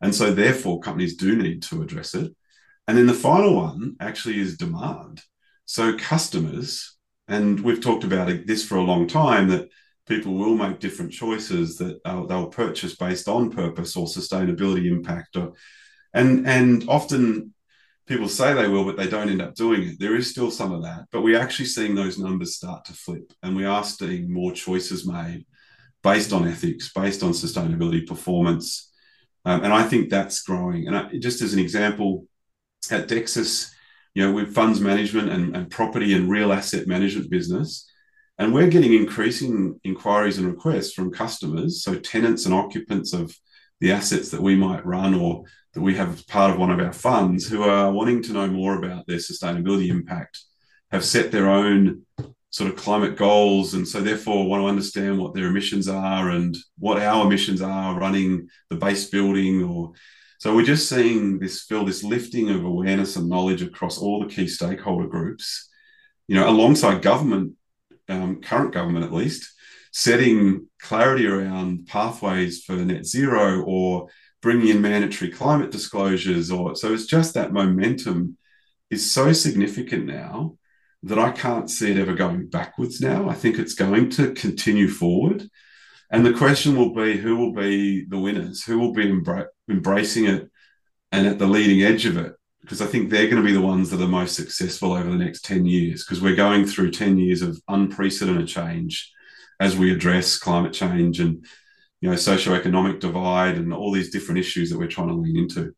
[0.00, 2.32] And so therefore, companies do need to address it.
[2.86, 5.22] And then the final one actually is demand.
[5.66, 6.96] So customers,
[7.28, 9.68] and we've talked about this for a long time, that
[10.06, 15.36] people will make different choices that uh, they'll purchase based on purpose or sustainability impact
[15.36, 15.52] or
[16.12, 17.52] and and often
[18.06, 19.98] people say they will but they don't end up doing it.
[19.98, 23.32] There is still some of that but we're actually seeing those numbers start to flip
[23.42, 25.46] and we are seeing more choices made
[26.02, 28.90] based on ethics based on sustainability performance.
[29.46, 30.86] Um, and i think that's growing.
[30.86, 32.26] And I, just as an example
[32.90, 33.70] at dexus
[34.14, 37.90] you know with funds management and, and property and real asset management business
[38.38, 43.36] and we're getting increasing inquiries and requests from customers, so tenants and occupants of
[43.80, 45.44] the assets that we might run or
[45.74, 48.78] that we have part of one of our funds who are wanting to know more
[48.78, 50.40] about their sustainability impact,
[50.90, 52.02] have set their own
[52.50, 56.56] sort of climate goals, and so therefore want to understand what their emissions are and
[56.78, 59.92] what our emissions are running the base building or
[60.38, 64.32] so we're just seeing this feel this lifting of awareness and knowledge across all the
[64.32, 65.70] key stakeholder groups,
[66.28, 67.54] you know, alongside government
[68.08, 69.52] um, current government at least,
[69.92, 74.08] setting clarity around pathways for net zero or
[74.42, 78.36] bringing in mandatory climate disclosures or so it's just that momentum
[78.90, 80.56] is so significant now
[81.04, 83.28] that I can't see it ever going backwards now.
[83.28, 85.48] I think it's going to continue forward.
[86.10, 88.64] And the question will be who will be the winners?
[88.64, 90.50] Who will be embra- embracing it
[91.12, 92.32] and at the leading edge of it?
[92.64, 95.16] Because I think they're going to be the ones that are most successful over the
[95.16, 99.12] next 10 years because we're going through 10 years of unprecedented change
[99.60, 101.44] as we address climate change and
[102.00, 105.74] you know socioeconomic divide and all these different issues that we're trying to lean into.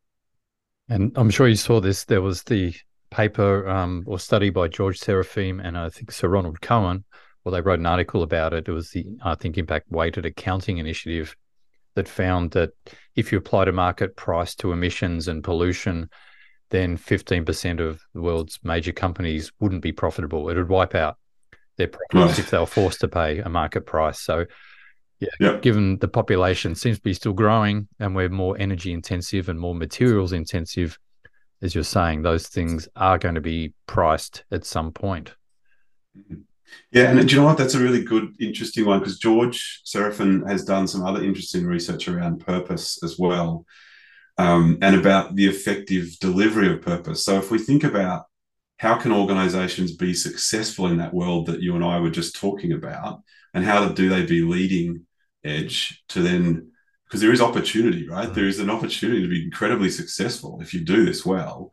[0.88, 2.04] And I'm sure you saw this.
[2.04, 2.74] There was the
[3.10, 7.04] paper um, or study by George Serafeim and I think Sir Ronald Cohen.
[7.44, 8.68] Well, they wrote an article about it.
[8.68, 11.36] It was the I think Impact Weighted Accounting Initiative
[11.94, 12.70] that found that
[13.14, 16.08] if you applied a market price to emissions and pollution,
[16.70, 20.48] then 15% of the world's major companies wouldn't be profitable.
[20.48, 21.16] It would wipe out
[21.76, 24.20] their profits if they were forced to pay a market price.
[24.20, 24.46] So,
[25.20, 25.62] yeah, yep.
[25.62, 29.74] given the population seems to be still growing and we're more energy intensive and more
[29.74, 30.98] materials intensive,
[31.62, 35.34] as you're saying, those things are going to be priced at some point.
[36.18, 36.42] Mm-hmm.
[36.90, 37.58] Yeah, and do you know what?
[37.58, 42.08] That's a really good, interesting one because George Serafeim has done some other interesting research
[42.08, 43.64] around purpose as well
[44.38, 47.24] um, and about the effective delivery of purpose.
[47.24, 48.24] So if we think about
[48.78, 52.72] how can organizations be successful in that world that you and I were just talking
[52.72, 53.22] about?
[53.54, 55.06] And how do they be leading
[55.42, 56.72] edge to then,
[57.06, 58.26] because there is opportunity, right?
[58.26, 58.34] Mm-hmm.
[58.34, 61.72] There is an opportunity to be incredibly successful if you do this well.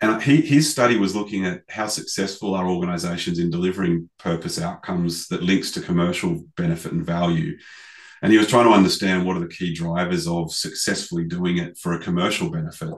[0.00, 5.28] And he, his study was looking at how successful are organizations in delivering purpose outcomes
[5.28, 7.56] that links to commercial benefit and value.
[8.22, 11.76] And he was trying to understand what are the key drivers of successfully doing it
[11.76, 12.94] for a commercial benefit.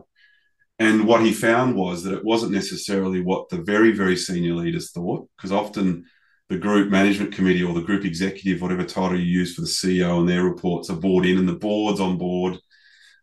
[0.79, 4.91] And what he found was that it wasn't necessarily what the very, very senior leaders
[4.91, 6.05] thought, because often
[6.51, 10.21] the group management committee or the group executive, whatever title you use for the CEO
[10.21, 12.59] and their reports are bought in and the board's on board.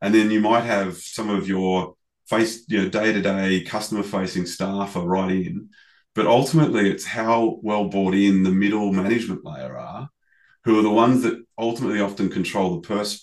[0.01, 1.95] And then you might have some of your
[2.27, 5.69] face, you know, day-to-day customer facing staff are right in.
[6.15, 10.09] But ultimately it's how well bought in the middle management layer are,
[10.63, 13.19] who are the ones that ultimately often control the purse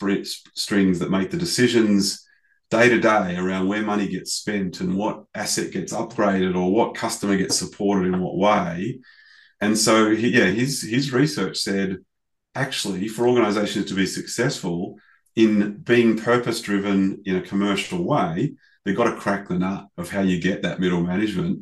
[0.55, 2.25] strings that make the decisions
[2.71, 6.95] day to day around where money gets spent and what asset gets upgraded or what
[6.95, 9.01] customer gets supported in what way.
[9.61, 11.99] And so, he, yeah, his his research said
[12.55, 14.97] actually for organizations to be successful
[15.37, 20.11] in being purpose driven in a commercial way, they've got to crack the nut of
[20.11, 21.61] how you get that middle management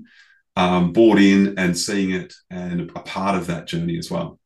[0.56, 4.38] um, bought in and seeing it and a part of that journey as well.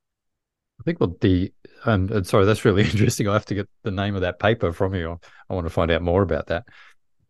[0.81, 1.53] I think what the
[1.85, 3.29] and, sorry, that's really interesting.
[3.29, 5.19] I have to get the name of that paper from you.
[5.49, 6.65] I want to find out more about that.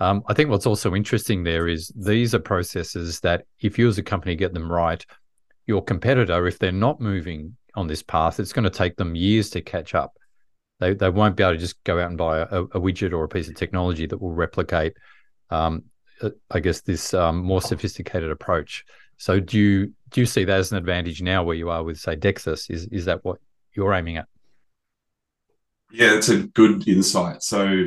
[0.00, 3.98] Um, I think what's also interesting there is these are processes that if you as
[3.98, 5.04] a company get them right,
[5.66, 9.50] your competitor, if they're not moving on this path, it's going to take them years
[9.50, 10.16] to catch up.
[10.80, 13.24] They, they won't be able to just go out and buy a, a widget or
[13.24, 14.94] a piece of technology that will replicate,
[15.50, 15.84] um,
[16.22, 18.84] uh, I guess, this um, more sophisticated approach.
[19.18, 21.98] So do you do you see that as an advantage now where you are with
[21.98, 22.70] say Dexus?
[22.70, 23.38] Is is that what
[23.74, 24.26] you're aiming at?
[25.92, 27.42] Yeah, it's a good insight.
[27.42, 27.86] So,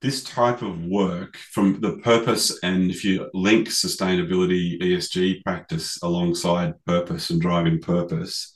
[0.00, 6.74] this type of work from the purpose, and if you link sustainability ESG practice alongside
[6.84, 8.54] purpose and driving purpose,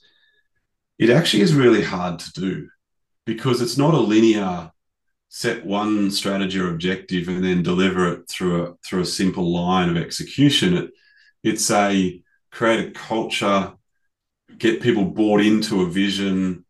[0.99, 2.69] it actually is really hard to do
[3.27, 4.71] because it's not a linear
[5.29, 9.89] set one strategy or objective and then deliver it through a through a simple line
[9.89, 10.77] of execution.
[10.77, 10.91] It
[11.43, 12.22] it's a
[12.53, 13.73] create a culture,
[14.59, 16.65] get people bought into a vision,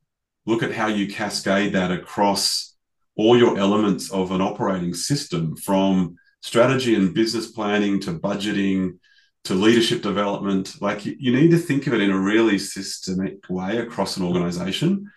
[0.47, 2.75] look at how you cascade that across
[3.17, 8.99] all your elements of an operating system from strategy and business planning to budgeting
[9.45, 10.81] to leadership development.
[10.81, 14.25] Like you, you need to think of it in a really systemic way across an
[14.25, 15.11] organization.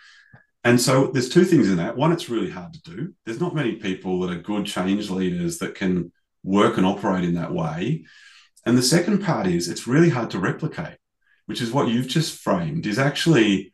[0.63, 1.95] And so there's two things in that.
[1.95, 3.13] One, it's really hard to do.
[3.23, 6.11] There's not many people that are good change leaders that can
[6.43, 8.05] work and operate in that way.
[8.65, 10.97] And the second part is it's really hard to replicate,
[11.45, 13.73] which is what you've just framed, is actually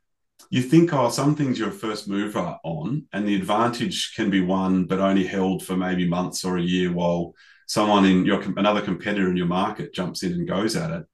[0.50, 4.42] you think, oh, some things you're a first mover on, and the advantage can be
[4.42, 7.34] won, but only held for maybe months or a year while
[7.68, 11.06] someone in your another competitor in your market jumps in and goes at it.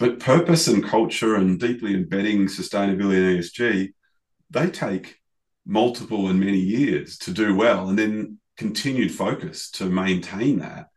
[0.00, 3.92] But purpose and culture and deeply embedding sustainability and ESG,
[4.50, 5.20] they take
[5.64, 10.88] multiple and many years to do well, and then continued focus to maintain that.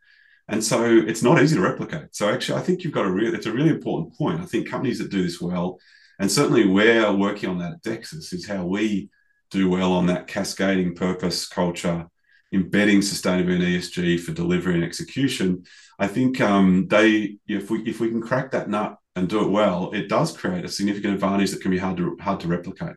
[0.48, 2.16] And so it's not easy to replicate.
[2.16, 4.42] So actually, I think you've got a real, it's a really important point.
[4.42, 5.80] I think companies that do this well
[6.20, 9.10] and certainly we're working on that at Dexus, is how we
[9.52, 12.08] do well on that cascading purpose culture,
[12.54, 15.64] embedding sustainability and ESG for delivery and execution.
[16.00, 19.50] I think um, they, if we if we can crack that nut and do it
[19.50, 22.96] well, it does create a significant advantage that can be hard to hard to replicate.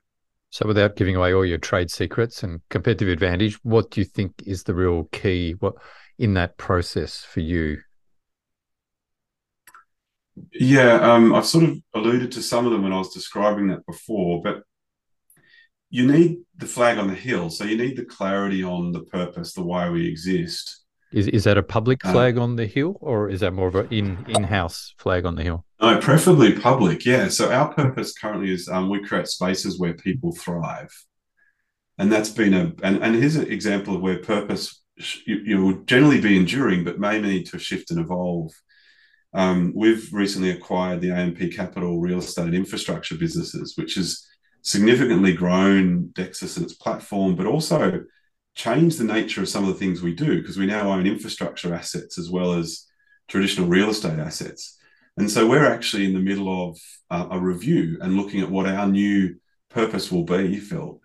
[0.50, 4.32] So, without giving away all your trade secrets and competitive advantage, what do you think
[4.46, 5.52] is the real key?
[5.58, 5.74] What
[6.18, 7.78] in that process for you
[10.52, 13.84] yeah, um, I've sort of alluded to some of them when I was describing that
[13.86, 14.62] before, but
[15.90, 17.50] you need the flag on the hill.
[17.50, 20.84] So you need the clarity on the purpose, the why we exist.
[21.10, 23.74] Is is that a public uh, flag on the hill, or is that more of
[23.74, 25.64] an in in house flag on the hill?
[25.80, 27.06] No, preferably public.
[27.06, 27.28] Yeah.
[27.28, 30.90] So our purpose currently is um, we create spaces where people thrive,
[31.96, 34.82] and that's been a and and here's an example of where purpose
[35.24, 38.52] you, you will generally be enduring, but may need to shift and evolve.
[39.34, 44.26] Um, we've recently acquired the AMP Capital real estate infrastructure businesses, which has
[44.62, 48.04] significantly grown Dexus and its platform, but also
[48.54, 51.74] changed the nature of some of the things we do because we now own infrastructure
[51.74, 52.86] assets as well as
[53.28, 54.78] traditional real estate assets.
[55.16, 56.78] And so we're actually in the middle of
[57.10, 59.36] uh, a review and looking at what our new
[59.68, 61.00] purpose will be, Phil.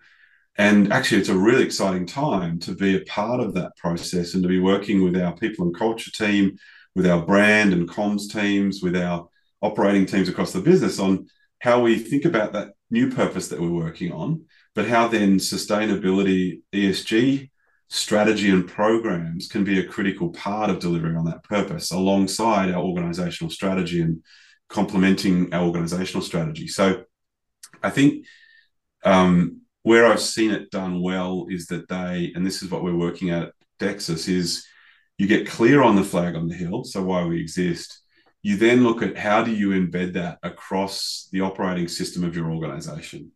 [0.56, 4.42] And actually, it's a really exciting time to be a part of that process and
[4.44, 6.56] to be working with our people and culture team
[6.94, 9.28] with our brand and comms teams, with our
[9.62, 11.26] operating teams across the business on
[11.58, 14.44] how we think about that new purpose that we're working on,
[14.74, 17.50] but how then sustainability, ESG
[17.88, 22.82] strategy and programs can be a critical part of delivering on that purpose alongside our
[22.82, 24.22] organizational strategy and
[24.68, 26.66] complementing our organizational strategy.
[26.66, 27.04] So
[27.82, 28.26] I think
[29.04, 32.96] um, where I've seen it done well is that they, and this is what we're
[32.96, 34.66] working at Dexus, is
[35.18, 38.00] you get clear on the flag on the hill, so why we exist.
[38.42, 42.50] You then look at how do you embed that across the operating system of your
[42.50, 43.30] organization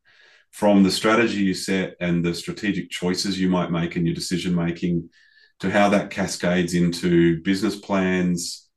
[0.50, 4.54] from the strategy you set and the strategic choices you might make in your decision
[4.54, 5.10] making
[5.60, 8.68] to how that cascades into business plans,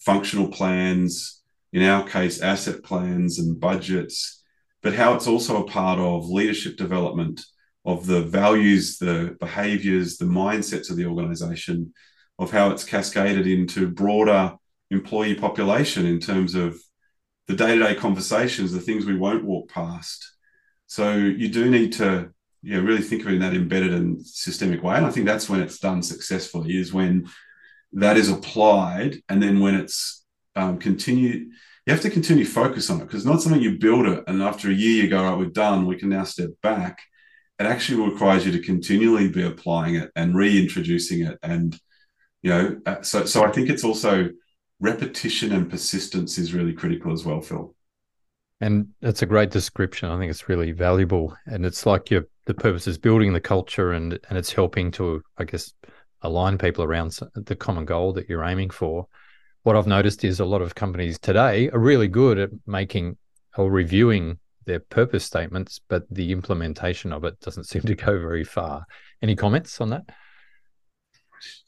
[0.00, 4.39] functional plans, in our case, asset plans and budgets,
[4.82, 7.44] but how it's also a part of leadership development
[7.84, 11.92] of the values, the behaviors, the mindsets of the organization,
[12.38, 14.54] of how it's cascaded into broader
[14.90, 16.78] employee population in terms of
[17.46, 20.30] the day to day conversations, the things we won't walk past
[20.90, 22.30] so you do need to
[22.62, 24.96] you know, really think of it in that embedded and systemic way.
[24.96, 27.28] And I think that's when it's done successfully is when
[27.92, 30.24] that is applied and then when it's
[30.56, 31.52] um, continued
[31.90, 34.40] you have to continue focus on it because it's not something you build it and
[34.40, 37.00] after a year you go right we're done we can now step back
[37.58, 41.76] it actually requires you to continually be applying it and reintroducing it and
[42.42, 44.30] you know uh, so so i think it's also
[44.78, 47.74] repetition and persistence is really critical as well phil
[48.60, 50.10] and that's a great description.
[50.10, 53.92] I think it's really valuable, and it's like your the purpose is building the culture,
[53.92, 55.72] and and it's helping to, I guess,
[56.20, 59.06] align people around the common goal that you're aiming for.
[59.62, 63.16] What I've noticed is a lot of companies today are really good at making
[63.56, 68.44] or reviewing their purpose statements, but the implementation of it doesn't seem to go very
[68.44, 68.84] far.
[69.22, 70.04] Any comments on that?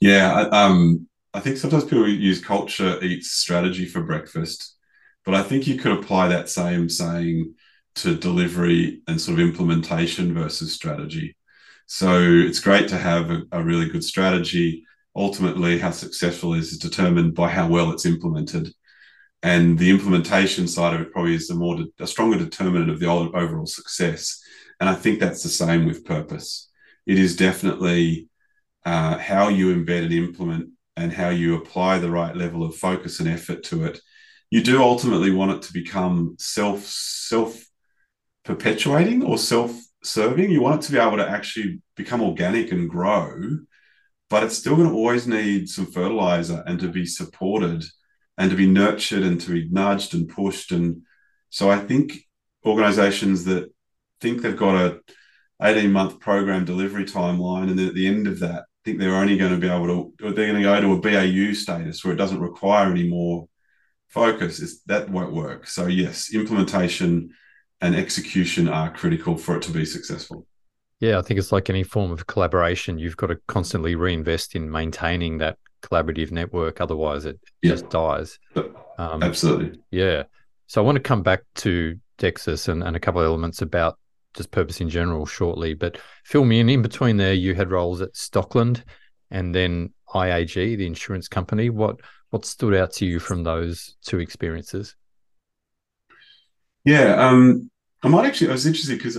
[0.00, 4.76] Yeah, um, I think sometimes people use culture eats strategy for breakfast
[5.24, 7.54] but I think you could apply that same saying
[7.96, 11.36] to delivery and sort of implementation versus strategy.
[11.86, 14.84] So it's great to have a, a really good strategy.
[15.14, 18.72] Ultimately, how successful is is determined by how well it's implemented.
[19.42, 23.00] And the implementation side of it probably is the more de- a stronger determinant of
[23.00, 24.40] the overall success.
[24.80, 26.70] And I think that's the same with purpose.
[27.06, 28.28] It is definitely
[28.84, 33.20] uh, how you embed and implement and how you apply the right level of focus
[33.20, 34.00] and effort to it
[34.52, 37.64] you do ultimately want it to become self self
[38.44, 40.50] perpetuating or self serving.
[40.50, 43.32] You want it to be able to actually become organic and grow,
[44.32, 47.84] but it's still going to always need some fertilizer and to be supported
[48.38, 50.72] and to be nurtured and to be nudged and pushed.
[50.72, 51.02] And
[51.50, 52.14] so I think
[52.64, 53.70] organizations that
[54.22, 55.00] think they've got a
[55.60, 59.36] 18 month program delivery timeline and then at the end of that think they're only
[59.36, 62.16] going to be able to they're going to go to a BAU status where it
[62.16, 63.46] doesn't require any more
[64.08, 65.66] focus is that won't work.
[65.66, 67.34] So yes, implementation
[67.82, 70.46] and execution are critical for it to be successful.
[71.02, 72.96] Yeah, I think it's like any form of collaboration.
[72.96, 76.80] You've got to constantly reinvest in maintaining that collaborative network.
[76.80, 77.72] Otherwise, it yeah.
[77.72, 78.38] just dies.
[78.98, 79.80] Um, Absolutely.
[79.90, 80.22] Yeah.
[80.68, 83.98] So I want to come back to Dexus and, and a couple of elements about
[84.34, 85.74] just purpose in general shortly.
[85.74, 86.68] But fill me in.
[86.68, 88.84] In between there, you had roles at Stockland
[89.32, 91.68] and then IAG, the insurance company.
[91.68, 91.98] What
[92.30, 94.94] what stood out to you from those two experiences?
[96.84, 97.71] Yeah, um,
[98.02, 98.48] I might actually.
[98.48, 99.16] I was interested because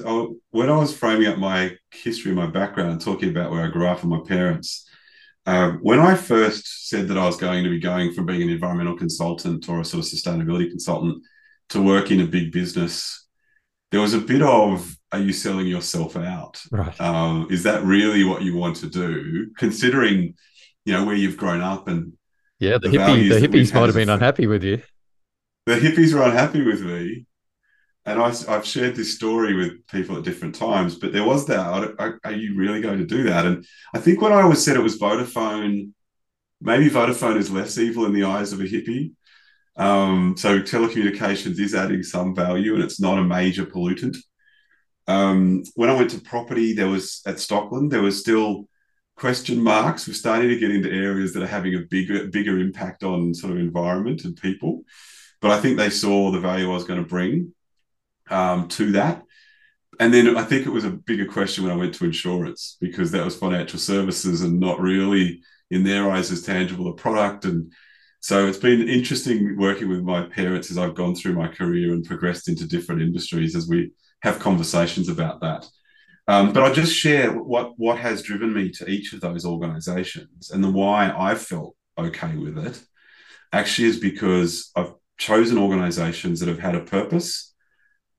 [0.52, 3.88] when I was framing up my history, my background, and talking about where I grew
[3.88, 4.90] up and my parents,
[5.46, 8.50] uh, when I first said that I was going to be going from being an
[8.50, 11.24] environmental consultant or a sort of sustainability consultant
[11.70, 13.26] to work in a big business,
[13.92, 16.62] there was a bit of, "Are you selling yourself out?
[16.70, 17.00] Right?
[17.00, 20.36] Um, is that really what you want to do?" Considering,
[20.84, 22.14] you know, where you've grown up and
[22.60, 24.82] yeah, the, the hippie, the hippies might have been unhappy with you.
[25.66, 27.26] The hippies were unhappy with me,
[28.06, 30.96] and I, have shared this story with people at different times.
[30.96, 32.20] But there was that.
[32.24, 33.46] Are you really going to do that?
[33.46, 35.92] And I think when I always said it was Vodafone,
[36.60, 39.12] maybe Vodafone is less evil in the eyes of a hippie.
[39.78, 44.18] Um, so telecommunications is adding some value, and it's not a major pollutant.
[45.08, 48.68] Um, when I went to property, there was at Stockland, there was still
[49.16, 50.08] question marks.
[50.08, 53.54] We're starting to get into areas that are having a bigger bigger impact on sort
[53.54, 54.84] of environment and people.
[55.42, 57.54] But I think they saw the value I was going to bring
[58.30, 59.24] um, to that.
[60.00, 63.12] And then I think it was a bigger question when I went to insurance because
[63.12, 67.46] that was financial services and not really in their eyes as tangible a product.
[67.46, 67.72] And
[68.20, 72.04] so it's been interesting working with my parents as I've gone through my career and
[72.04, 75.66] progressed into different industries as we have conversations about that.
[76.28, 80.52] Um, but I'll just share what what has driven me to each of those organizations
[80.52, 82.82] and the why I felt okay with it
[83.52, 87.53] actually is because I've chosen organizations that have had a purpose,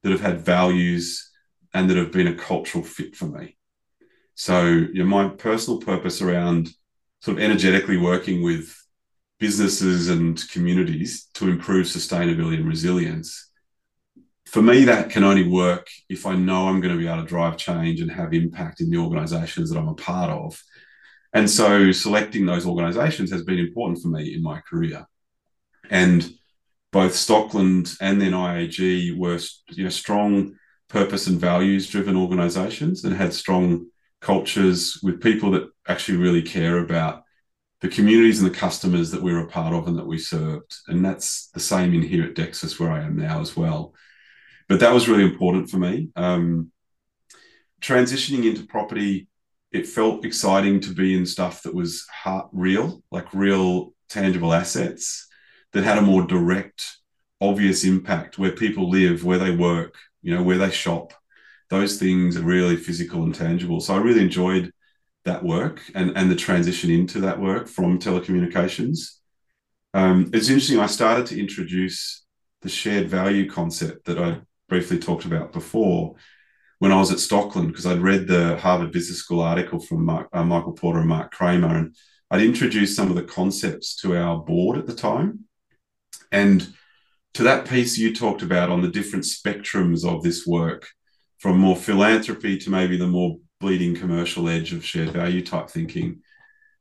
[0.04, 1.32] that have had values,
[1.72, 3.56] and that have been a cultural fit for me.
[4.36, 6.70] So, you know, my personal purpose around
[7.20, 8.72] sort of energetically working with
[9.40, 13.50] businesses and communities to improve sustainability and resilience.
[14.46, 17.28] For me, that can only work if I know I'm going to be able to
[17.28, 20.62] drive change and have impact in the organizations that I'm a part of.
[21.32, 25.06] And so selecting those organizations has been important for me in my career.
[25.90, 26.30] And
[26.94, 29.40] both Stockland and then IAG were
[29.70, 30.54] you know, strong
[30.88, 33.86] purpose and values driven organizations and had strong
[34.20, 37.24] cultures with people that actually really care about
[37.80, 40.72] the communities and the customers that we were a part of and that we served.
[40.86, 43.92] And that's the same in here at Dexus, where I am now as well.
[44.68, 46.10] But that was really important for me.
[46.14, 46.70] Um,
[47.80, 49.26] transitioning into property,
[49.72, 55.26] it felt exciting to be in stuff that was heart real, like real tangible assets
[55.74, 56.96] that had a more direct,
[57.40, 61.12] obvious impact where people live, where they work, you know, where they shop.
[61.68, 63.80] Those things are really physical and tangible.
[63.80, 64.72] So I really enjoyed
[65.24, 69.18] that work and, and the transition into that work from telecommunications.
[69.92, 72.24] Um, it's interesting, I started to introduce
[72.62, 76.14] the shared value concept that I briefly talked about before
[76.78, 80.28] when I was at Stockland, because I'd read the Harvard Business School article from Mark,
[80.32, 81.96] uh, Michael Porter and Mark Kramer, and
[82.30, 85.43] I'd introduced some of the concepts to our board at the time.
[86.34, 86.74] And
[87.34, 90.88] to that piece you talked about on the different spectrums of this work,
[91.38, 96.22] from more philanthropy to maybe the more bleeding commercial edge of shared value type thinking.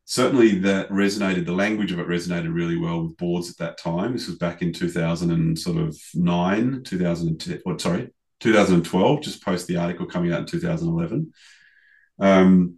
[0.05, 1.45] Certainly, that resonated.
[1.45, 4.13] The language of it resonated really well with boards at that time.
[4.13, 7.59] This was back in 2000 and sort of nine, 2010.
[7.63, 7.79] What?
[7.79, 11.31] Sorry, 2012, just post the article coming out in 2011.
[12.19, 12.77] Um,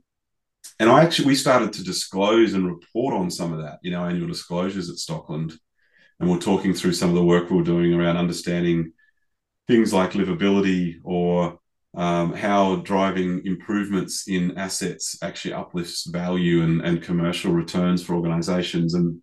[0.79, 4.09] and I actually we started to disclose and report on some of that in our
[4.09, 5.53] annual disclosures at Stockland,
[6.19, 8.93] and we're talking through some of the work we we're doing around understanding
[9.67, 11.59] things like livability or
[11.95, 18.93] um, how driving improvements in assets actually uplifts value and, and commercial returns for organizations
[18.93, 19.21] and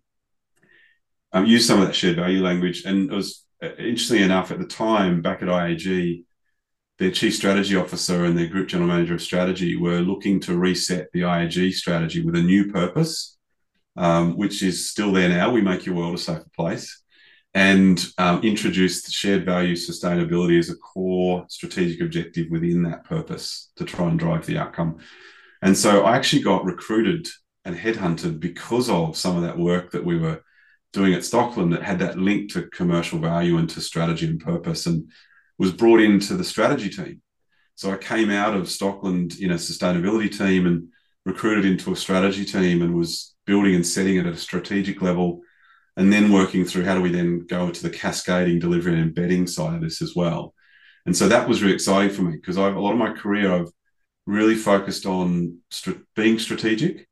[1.33, 2.83] um, use some of that shared value language.
[2.85, 6.25] And it was uh, interestingly enough at the time back at IAG,
[6.99, 11.07] their chief strategy officer and their group general manager of strategy were looking to reset
[11.13, 13.37] the IAG strategy with a new purpose,
[13.95, 15.51] um, which is still there now.
[15.51, 17.03] We make your world a safer place
[17.53, 23.85] and um, introduced shared value sustainability as a core strategic objective within that purpose to
[23.85, 24.97] try and drive the outcome.
[25.61, 27.27] And so I actually got recruited
[27.63, 30.43] and headhunted because of some of that work that we were
[30.91, 34.85] doing at Stockland that had that link to commercial value and to strategy and purpose
[34.85, 35.09] and
[35.57, 37.21] was brought into the strategy team.
[37.75, 40.87] So I came out of Stockland in a sustainability team and
[41.25, 45.41] recruited into a strategy team and was building and setting it at a strategic level
[45.95, 49.47] and then working through how do we then go to the cascading delivery and embedding
[49.47, 50.53] side of this as well.
[51.05, 53.53] And so that was really exciting for me because I've a lot of my career
[53.53, 53.71] I've
[54.25, 57.07] really focused on st- being strategic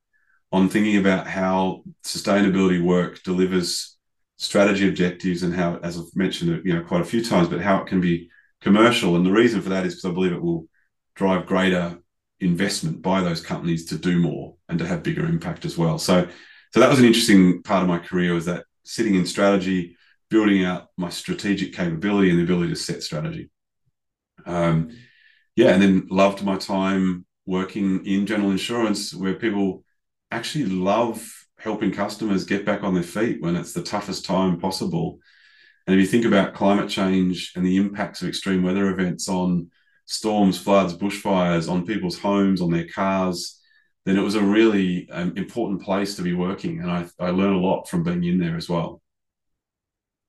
[0.51, 3.97] on thinking about how sustainability work delivers
[4.37, 7.61] strategy objectives and how as I've mentioned it you know quite a few times but
[7.61, 8.29] how it can be
[8.61, 9.15] commercial.
[9.15, 10.67] And the reason for that is because I believe it will
[11.15, 11.99] drive greater
[12.41, 16.27] investment by those companies to do more and to have bigger impact as well so
[16.71, 19.97] so that was an interesting part of my career was that sitting in strategy,
[20.29, 23.49] building out my strategic capability and the ability to set strategy.
[24.45, 24.91] Um,
[25.55, 29.83] yeah, and then loved my time working in general insurance where people
[30.31, 35.19] actually love helping customers get back on their feet when it's the toughest time possible.
[35.85, 39.69] And if you think about climate change and the impacts of extreme weather events on
[40.11, 43.61] storms, floods, bushfires, on people's homes, on their cars,
[44.05, 46.81] then it was a really um, important place to be working.
[46.81, 49.01] And I, I learned a lot from being in there as well.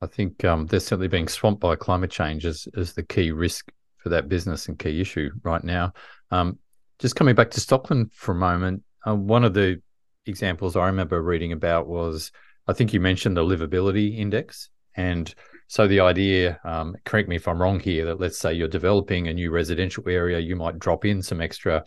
[0.01, 3.73] I think um, they're certainly being swamped by climate change as, as the key risk
[3.97, 5.93] for that business and key issue right now.
[6.31, 6.59] Um,
[7.01, 9.83] just coming back to Stockland for a moment, uh, one of the
[10.27, 12.31] examples I remember reading about was
[12.69, 14.69] I think you mentioned the livability index.
[14.95, 15.35] And
[15.73, 19.29] so the idea, um, correct me if I'm wrong here, that let's say you're developing
[19.29, 21.83] a new residential area, you might drop in some extra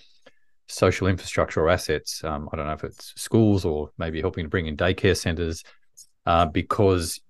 [0.67, 2.23] social infrastructure or assets.
[2.23, 5.63] Um, I don't know if it's schools or maybe helping to bring in daycare centers,
[6.25, 7.21] uh, because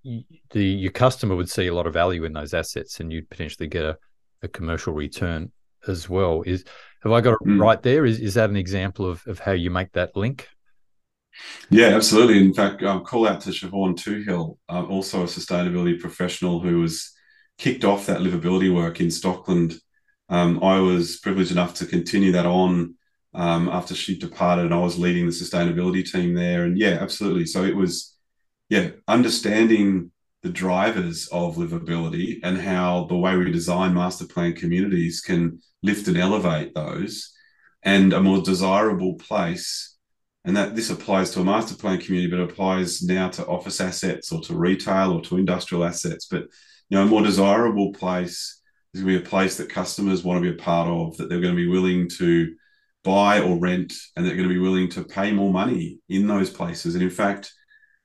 [0.52, 3.68] the your customer would see a lot of value in those assets, and you'd potentially
[3.68, 3.98] get a,
[4.42, 5.52] a commercial return
[5.86, 6.40] as well.
[6.46, 6.64] Is
[7.02, 7.60] have I got it mm.
[7.60, 8.06] right there?
[8.06, 10.48] Is is that an example of of how you make that link?
[11.70, 12.38] Yeah, absolutely.
[12.38, 17.12] In fact, um, call out to Siobhan Toohill, uh, also a sustainability professional who was
[17.58, 19.74] kicked off that livability work in Stockland.
[20.28, 22.94] Um, I was privileged enough to continue that on
[23.34, 26.64] um, after she departed and I was leading the sustainability team there.
[26.64, 27.46] And yeah, absolutely.
[27.46, 28.16] So it was,
[28.68, 30.10] yeah, understanding
[30.42, 36.06] the drivers of livability and how the way we design master plan communities can lift
[36.08, 37.32] and elevate those
[37.82, 39.95] and a more desirable place.
[40.46, 44.32] And that this applies to a master plan community, but applies now to office assets
[44.32, 46.26] or to retail or to industrial assets.
[46.26, 46.42] But
[46.88, 48.62] you know, a more desirable place
[48.94, 51.28] is going to be a place that customers want to be a part of, that
[51.28, 52.54] they're going to be willing to
[53.02, 56.48] buy or rent, and they're going to be willing to pay more money in those
[56.48, 56.94] places.
[56.94, 57.52] And in fact,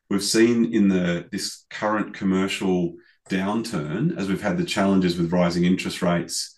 [0.09, 2.95] we've seen in the this current commercial
[3.29, 6.55] downturn, as we've had the challenges with rising interest rates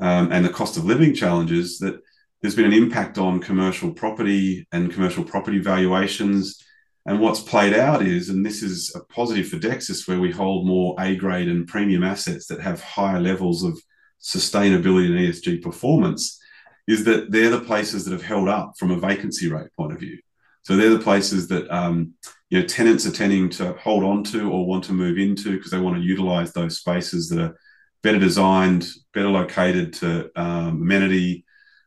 [0.00, 2.00] um, and the cost of living challenges, that
[2.42, 6.62] there's been an impact on commercial property and commercial property valuations.
[7.06, 10.66] And what's played out is, and this is a positive for Dexus, where we hold
[10.66, 13.80] more A grade and premium assets that have higher levels of
[14.20, 16.40] sustainability and ESG performance,
[16.88, 20.00] is that they're the places that have held up from a vacancy rate point of
[20.00, 20.18] view.
[20.64, 22.14] So they're the places that um,
[22.50, 25.70] you know tenants are tending to hold on to or want to move into because
[25.70, 27.56] they want to utilize those spaces that are
[28.02, 31.44] better designed, better located to um, amenity,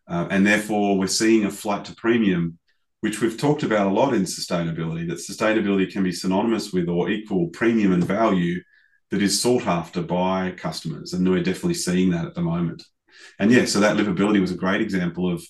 [0.07, 2.57] uh, and therefore we're seeing a flight to premium,
[3.01, 5.07] which we've talked about a lot in sustainability.
[5.07, 8.61] That sustainability can be synonymous with or equal premium and value
[9.11, 12.83] that is sought after by customers, and we're definitely seeing that at the moment.
[13.39, 15.45] And yeah, so that livability was a great example of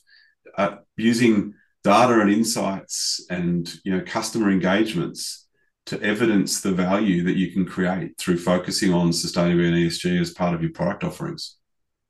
[0.57, 1.53] uh, using
[1.83, 5.45] data and insights and you know customer engagements
[5.85, 10.31] to evidence the value that you can create through focusing on sustainability and ESG as
[10.31, 11.57] part of your product offerings.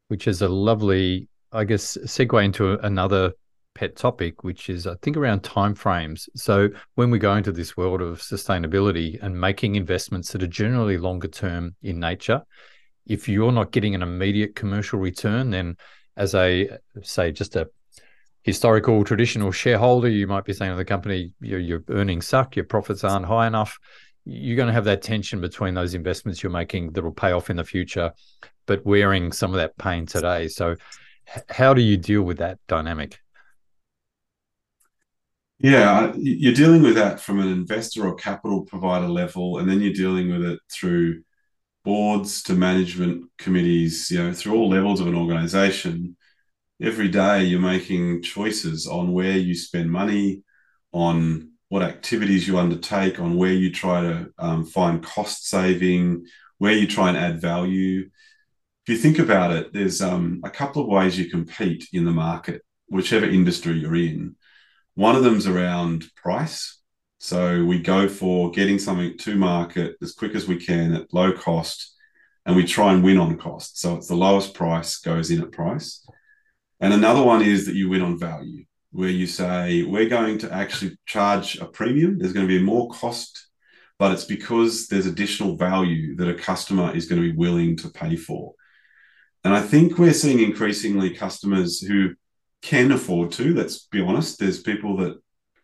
[0.07, 3.31] Which is a lovely, I guess, segue into another
[3.73, 6.27] pet topic, which is I think around timeframes.
[6.35, 10.97] So when we go into this world of sustainability and making investments that are generally
[10.97, 12.41] longer term in nature,
[13.05, 15.77] if you're not getting an immediate commercial return, then
[16.17, 16.69] as a
[17.03, 17.69] say just a
[18.43, 22.65] historical traditional shareholder, you might be saying to the company, your, your earnings suck, your
[22.65, 23.77] profits aren't high enough.
[24.23, 27.49] You're going to have that tension between those investments you're making that will pay off
[27.49, 28.11] in the future,
[28.65, 30.47] but wearing some of that pain today.
[30.47, 30.75] So,
[31.49, 33.19] how do you deal with that dynamic?
[35.59, 39.93] Yeah, you're dealing with that from an investor or capital provider level, and then you're
[39.93, 41.23] dealing with it through
[41.83, 46.17] boards to management committees, you know, through all levels of an organization
[46.81, 50.43] every day you're making choices on where you spend money,
[50.91, 56.25] on what activities you undertake, on where you try to um, find cost saving,
[56.57, 58.09] where you try and add value.
[58.87, 62.11] If you think about it, there's um, a couple of ways you compete in the
[62.11, 64.35] market, whichever industry you're in.
[64.93, 66.79] One of them's around price.
[67.17, 71.31] So we go for getting something to market as quick as we can at low
[71.33, 71.95] cost,
[72.45, 73.79] and we try and win on cost.
[73.79, 76.05] So it's the lowest price goes in at price.
[76.79, 80.53] And another one is that you win on value, where you say, we're going to
[80.53, 82.19] actually charge a premium.
[82.19, 83.47] There's going to be more cost,
[83.97, 87.89] but it's because there's additional value that a customer is going to be willing to
[87.89, 88.53] pay for.
[89.45, 92.15] And I think we're seeing increasingly customers who
[92.63, 95.21] can afford to, let's be honest, there's people that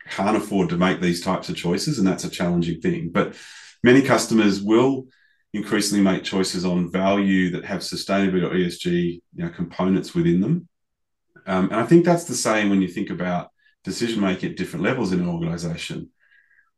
[0.08, 3.10] can't afford to make these types of choices, and that's a challenging thing.
[3.12, 3.36] But
[3.84, 5.08] many customers will
[5.52, 10.68] increasingly make choices on value that have sustainability or ESG you know, components within them.
[11.48, 13.50] Um, and I think that's the same when you think about
[13.84, 16.12] decision making at different levels in an organization.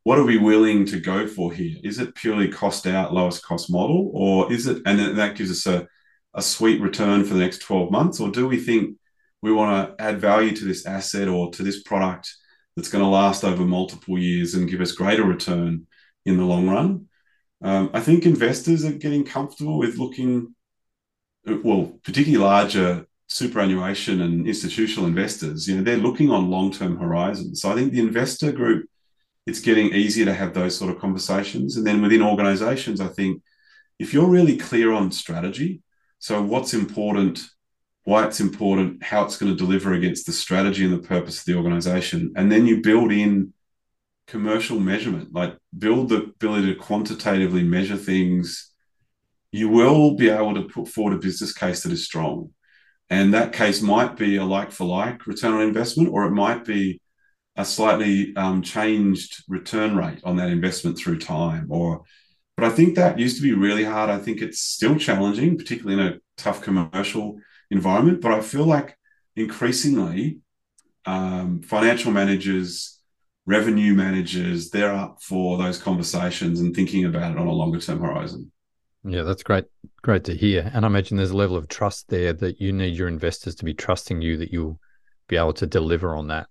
[0.03, 1.79] What are we willing to go for here?
[1.83, 5.67] Is it purely cost out, lowest cost model, or is it, and that gives us
[5.67, 5.85] a,
[6.33, 8.19] a sweet return for the next 12 months?
[8.19, 8.97] Or do we think
[9.41, 12.33] we want to add value to this asset or to this product
[12.75, 15.87] that's going to last over multiple years and give us greater return
[16.25, 17.07] in the long run?
[17.61, 20.55] Um, I think investors are getting comfortable with looking,
[21.45, 27.61] well, particularly larger superannuation and institutional investors, you know, they're looking on long-term horizons.
[27.61, 28.87] So I think the investor group,
[29.47, 31.75] it's getting easier to have those sort of conversations.
[31.75, 33.41] And then within organizations, I think
[33.97, 35.81] if you're really clear on strategy,
[36.23, 37.41] so what's important,
[38.05, 41.43] why it's important, how it's going to deliver against the strategy and the purpose of
[41.43, 43.51] the organization, and then you build in
[44.25, 48.71] commercial measurement, like build the ability to quantitatively measure things,
[49.51, 52.51] you will be able to put forward a business case that is strong.
[53.09, 56.63] And that case might be a like for like return on investment, or it might
[56.63, 57.01] be
[57.57, 61.67] a slightly um, changed return rate on that investment through time.
[61.69, 62.03] Or,
[62.55, 64.09] but I think that used to be really hard.
[64.09, 67.39] I think it's still challenging, particularly in a tough commercial
[67.71, 68.21] environment.
[68.21, 68.97] But I feel like
[69.35, 70.39] increasingly,
[71.05, 72.99] um, financial managers,
[73.45, 77.99] revenue managers, they're up for those conversations and thinking about it on a longer term
[77.99, 78.51] horizon.
[79.03, 79.65] Yeah, that's great.
[80.01, 80.71] Great to hear.
[80.73, 83.65] And I imagine there's a level of trust there that you need your investors to
[83.65, 84.79] be trusting you that you'll
[85.27, 86.47] be able to deliver on that.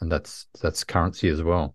[0.00, 1.74] And that's that's currency as well.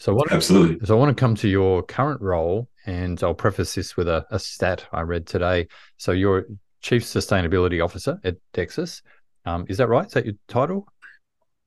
[0.00, 0.84] So what absolutely.
[0.86, 4.24] So I want to come to your current role, and I'll preface this with a,
[4.30, 5.68] a stat I read today.
[5.98, 6.46] So you're
[6.80, 9.02] Chief Sustainability Officer at Dexus.
[9.44, 10.06] Um, is that right?
[10.06, 10.86] Is that your title?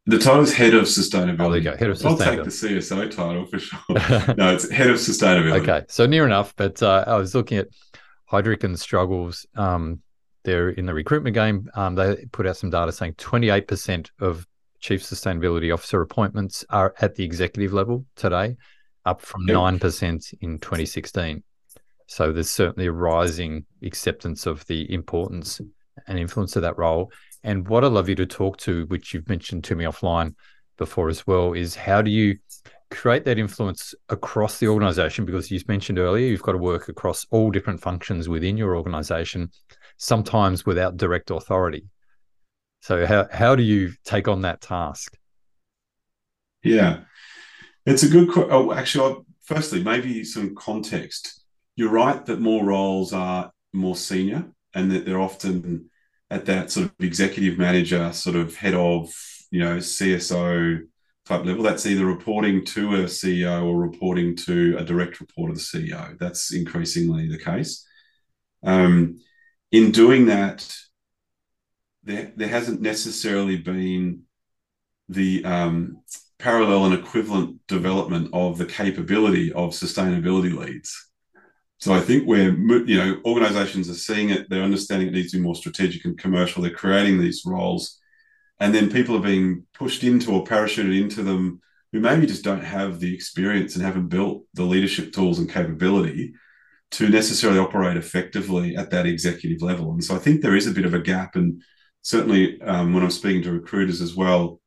[0.07, 1.41] The title is head of sustainability.
[1.41, 1.77] Oh, there you go.
[1.77, 2.09] Head of sustainability.
[2.09, 3.79] I'll take the CSO title for sure.
[4.35, 5.61] no, it's head of sustainability.
[5.61, 6.55] Okay, so near enough.
[6.55, 7.67] But uh, I was looking at
[8.31, 9.45] Heidrick & Struggles.
[9.55, 10.01] Um,
[10.43, 11.69] they're in the recruitment game.
[11.75, 14.47] Um, they put out some data saying 28% of
[14.83, 18.57] chief sustainability officer appointments are at the executive level today,
[19.05, 19.55] up from yep.
[19.55, 21.41] 9% in 2016.
[22.07, 25.61] So there's certainly a rising acceptance of the importance
[26.05, 27.11] and influence of that role.
[27.43, 30.35] And what I'd love you to talk to, which you've mentioned to me offline
[30.77, 32.37] before as well, is how do you
[32.91, 35.23] create that influence across the organization?
[35.23, 39.49] Because you've mentioned earlier, you've got to work across all different functions within your organization,
[39.95, 41.85] sometimes without direct authority.
[42.83, 45.17] So how how do you take on that task?
[46.63, 47.05] Yeah,
[47.85, 48.29] it's a good.
[48.35, 51.45] Oh, actually, firstly, maybe some context.
[51.77, 55.91] You're right that more roles are more senior, and that they're often
[56.29, 59.09] at that sort of executive manager, sort of head of,
[59.49, 60.81] you know, CSO
[61.25, 61.63] type level.
[61.63, 66.19] That's either reporting to a CEO or reporting to a direct report of the CEO.
[66.19, 67.87] That's increasingly the case.
[68.61, 69.21] Um,
[69.71, 70.69] in doing that,
[72.03, 74.23] there, there hasn't necessarily been
[75.09, 76.01] the um,
[76.39, 81.09] parallel and equivalent development of the capability of sustainability leads.
[81.79, 85.37] So I think where you know organizations are seeing it, they're understanding it needs to
[85.37, 86.61] be more strategic and commercial.
[86.61, 87.99] They're creating these roles,
[88.59, 91.59] and then people are being pushed into or parachuted into them
[91.91, 96.33] who maybe just don't have the experience and haven't built the leadership tools and capability
[96.91, 99.91] to necessarily operate effectively at that executive level.
[99.91, 101.61] And so I think there is a bit of a gap, and
[102.03, 104.59] certainly um, when I'm speaking to recruiters as well,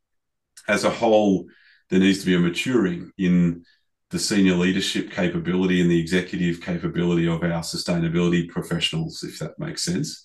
[0.66, 1.46] as a whole,
[1.90, 3.64] there needs to be a maturing in
[4.10, 9.84] the senior leadership capability and the executive capability of our sustainability professionals, if that makes
[9.84, 10.24] sense.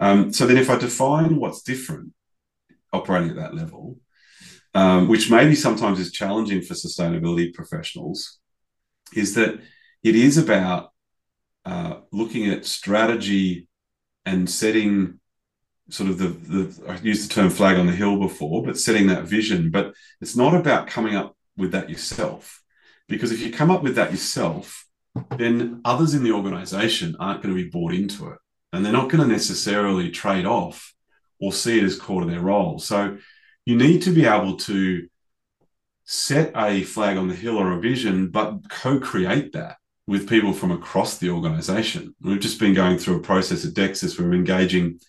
[0.00, 2.12] Um, so then, if I define what's different
[2.92, 3.98] operating at that level,
[4.74, 8.38] um, which maybe sometimes is challenging for sustainability professionals,
[9.14, 9.60] is that
[10.02, 10.90] it is about
[11.64, 13.68] uh, looking at strategy
[14.26, 15.20] and setting
[15.90, 19.06] sort of the, the I used the term flag on the hill before, but setting
[19.08, 19.70] that vision.
[19.70, 22.62] But it's not about coming up with that yourself.
[23.08, 24.86] Because if you come up with that yourself,
[25.36, 28.38] then others in the organization aren't going to be bought into it.
[28.72, 30.94] And they're not going to necessarily trade off
[31.40, 32.78] or see it as core to their role.
[32.78, 33.18] So
[33.66, 35.06] you need to be able to
[36.04, 39.76] set a flag on the hill or a vision, but co create that
[40.06, 42.14] with people from across the organization.
[42.20, 43.76] We've just been going through a process at
[44.18, 45.00] where we're engaging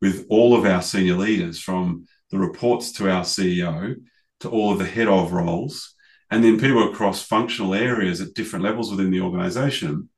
[0.00, 3.96] with all of our senior leaders from the reports to our CEO
[4.40, 5.94] to all of the head of roles
[6.30, 10.08] and then people across functional areas at different levels within the organization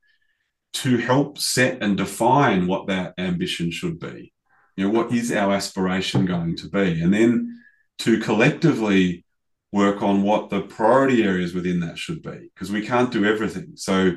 [0.73, 4.31] to help set and define what that ambition should be.
[4.75, 7.01] You know, what is our aspiration going to be?
[7.01, 7.61] And then
[7.99, 9.25] to collectively
[9.71, 13.73] work on what the priority areas within that should be, because we can't do everything.
[13.75, 14.13] So,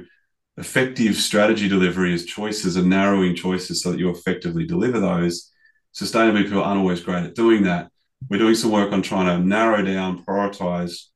[0.58, 5.50] effective strategy delivery is choices and narrowing choices so that you effectively deliver those.
[5.96, 7.90] Sustainability people aren't always great at doing that.
[8.28, 11.06] We're doing some work on trying to narrow down, prioritize,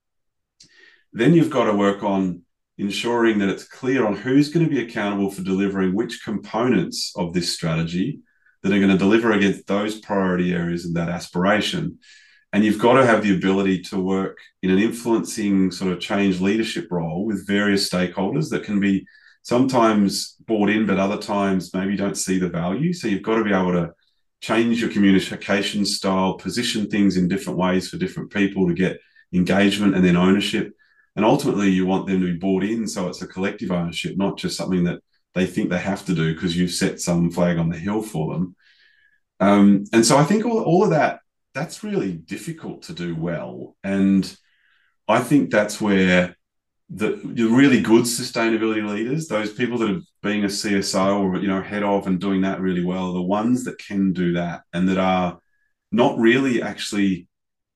[1.13, 2.43] then you've got to work on
[2.79, 7.35] ensuring that it's clear on who's going to be accountable for delivering which components of
[7.35, 8.21] this strategy
[8.63, 11.99] that are going to deliver against those priority areas and that aspiration.
[12.53, 16.41] And you've got to have the ability to work in an influencing sort of change
[16.41, 19.07] leadership role with various stakeholders that can be
[19.43, 22.93] sometimes bought in, but other times maybe don't see the value.
[22.93, 23.93] So you've got to be able to
[24.41, 29.01] change your communication style, position things in different ways for different people to get
[29.33, 30.73] engagement and then ownership.
[31.17, 34.39] And ultimately, you want them to be bought in so it's a collective ownership, not
[34.39, 35.01] just something that
[35.35, 38.33] they think they have to do because you've set some flag on the hill for
[38.33, 38.57] them.
[39.39, 41.21] Um, and so I think all, all of that,
[41.55, 43.77] that's really difficult to do well.
[43.83, 44.37] And
[45.09, 46.37] I think that's where
[46.93, 51.47] the, the really good sustainability leaders, those people that are being a CSO or you
[51.47, 54.63] know head of and doing that really well, are the ones that can do that
[54.73, 55.39] and that are
[55.93, 57.29] not really actually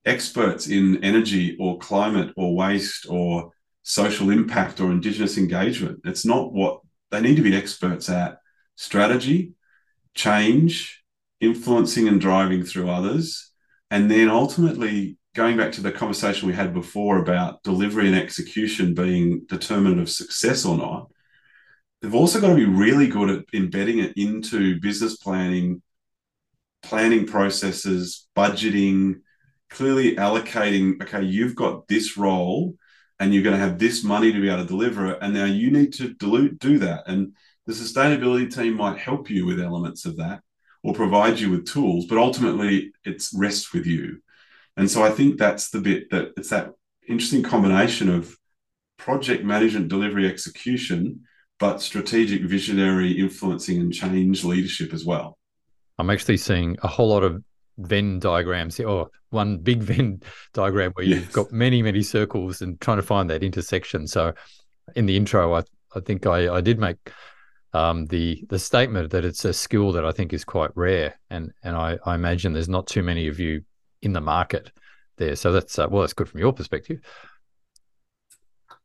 [0.04, 3.52] experts in energy or climate or waste or
[3.82, 6.00] social impact or indigenous engagement.
[6.04, 8.38] It's not what they need to be experts at
[8.74, 9.52] strategy,
[10.14, 11.02] change,
[11.40, 13.52] influencing and driving through others.
[13.90, 18.94] And then ultimately, going back to the conversation we had before about delivery and execution
[18.94, 21.10] being determinant of success or not,
[22.00, 25.82] they've also got to be really good at embedding it into business planning,
[26.82, 29.16] planning processes, budgeting,
[29.70, 32.76] clearly allocating, okay, you've got this role
[33.18, 35.18] and you're going to have this money to be able to deliver it.
[35.20, 37.08] And now you need to dilute, do that.
[37.08, 37.32] And
[37.66, 40.42] the sustainability team might help you with elements of that
[40.84, 44.20] or provide you with tools, but ultimately it's rests with you.
[44.76, 46.72] And so I think that's the bit that it's that
[47.08, 48.36] interesting combination of
[48.98, 51.20] project management, delivery, execution,
[51.58, 55.38] but strategic, visionary, influencing, and change leadership as well.
[55.98, 57.42] I'm actually seeing a whole lot of
[57.78, 60.20] Venn diagrams or one big Venn
[60.52, 64.06] diagram where you've got many, many circles and trying to find that intersection.
[64.06, 64.34] So
[64.96, 65.62] in the intro, I,
[65.94, 66.96] I think I, I did make
[67.72, 71.52] um, the the statement that it's a skill that I think is quite rare, and
[71.64, 73.64] and I, I imagine there's not too many of you
[74.04, 74.70] in the market
[75.16, 75.36] there.
[75.36, 77.00] So that's uh, well, that's good from your perspective.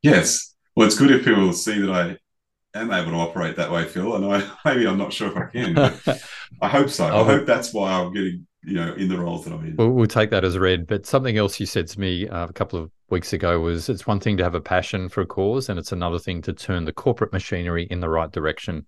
[0.02, 2.18] Yes, well, it's good if people see that I
[2.80, 4.16] am able to operate that way, Phil.
[4.16, 6.22] And I maybe I'm not sure if I can, but
[6.62, 7.06] I hope so.
[7.06, 9.76] I hope that's why I'm getting you know in the roles that I'm in.
[9.78, 10.88] We'll, we'll take that as read.
[10.88, 14.08] But something else you said to me uh, a couple of weeks ago was it's
[14.08, 16.86] one thing to have a passion for a cause, and it's another thing to turn
[16.86, 18.86] the corporate machinery in the right direction.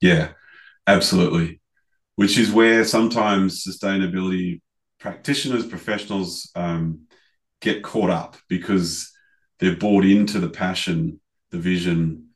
[0.00, 0.30] Yeah,
[0.86, 1.60] absolutely.
[2.16, 4.60] Which is where sometimes sustainability
[4.98, 7.06] practitioners, professionals um,
[7.60, 9.12] get caught up because
[9.58, 11.20] they're bought into the passion,
[11.50, 12.28] the vision,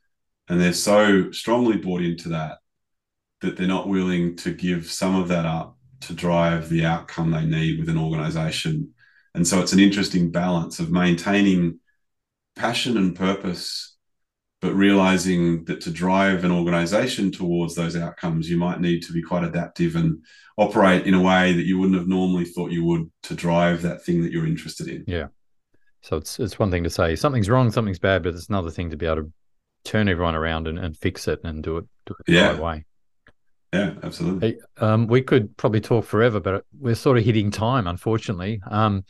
[0.49, 2.57] and they're so strongly bought into that
[3.41, 7.45] that they're not willing to give some of that up to drive the outcome they
[7.45, 8.93] need with an organization.
[9.35, 11.79] And so it's an interesting balance of maintaining
[12.55, 13.92] passion and purpose,
[14.63, 19.21] but realizing that to drive an organization towards those outcomes, you might need to be
[19.21, 20.23] quite adaptive and
[20.55, 24.05] operate in a way that you wouldn't have normally thought you would to drive that
[24.05, 25.03] thing that you're interested in.
[25.05, 25.27] Yeah.
[25.99, 28.89] So it's it's one thing to say something's wrong, something's bad, but it's another thing
[28.91, 29.33] to be able to
[29.83, 32.51] turn everyone around and, and fix it and do it, do it the yeah.
[32.51, 32.85] right way.
[33.73, 34.51] Yeah, absolutely.
[34.51, 38.61] Hey, um, we could probably talk forever, but we're sort of hitting time, unfortunately.
[38.71, 39.03] Um,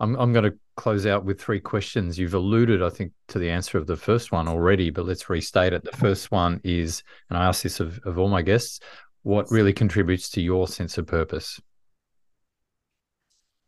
[0.00, 2.18] I'm, I'm going to close out with three questions.
[2.18, 5.72] You've alluded, I think, to the answer of the first one already, but let's restate
[5.72, 5.84] it.
[5.84, 8.80] The first one is, and I ask this of, of all my guests,
[9.22, 11.60] what really contributes to your sense of purpose?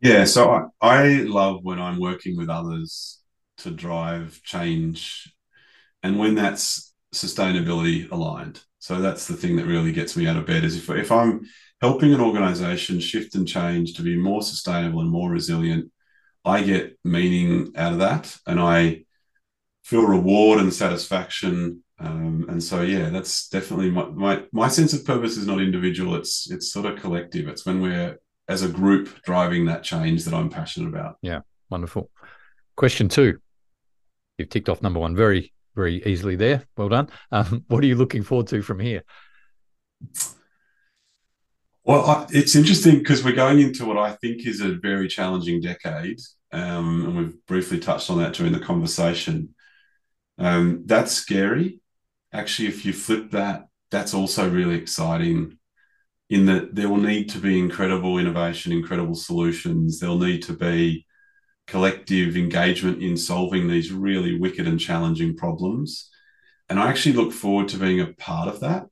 [0.01, 3.21] Yeah, so I, I love when I'm working with others
[3.59, 5.31] to drive change
[6.03, 8.63] and when that's sustainability aligned.
[8.79, 11.43] So that's the thing that really gets me out of bed is if, if I'm
[11.83, 15.91] helping an organization shift and change to be more sustainable and more resilient,
[16.45, 19.05] I get meaning out of that and I
[19.85, 21.83] feel reward and satisfaction.
[21.99, 26.15] Um, and so, yeah, that's definitely my, my, my sense of purpose is not individual.
[26.15, 27.49] It's, it's sort of collective.
[27.49, 28.19] It's when we're
[28.49, 31.17] as a group driving that change that I'm passionate about.
[31.23, 31.41] Yeah.
[31.71, 32.11] Wonderful.
[32.77, 33.39] Question two.
[34.39, 36.65] You've ticked off number one very very easily there.
[36.77, 37.09] Well done.
[37.33, 39.03] Um, what are you looking forward to from here?
[41.85, 45.61] Well, I, it's interesting because we're going into what I think is a very challenging
[45.61, 46.21] decade,
[46.53, 49.55] um, and we've briefly touched on that during the conversation.
[50.39, 51.81] Um, that's scary.
[52.33, 55.57] Actually, if you flip that, that's also really exciting.
[56.29, 59.99] In that there will need to be incredible innovation, incredible solutions.
[59.99, 61.05] There'll need to be
[61.67, 66.09] collective engagement in solving these really wicked and challenging problems.
[66.69, 68.87] And I actually look forward to being a part of that.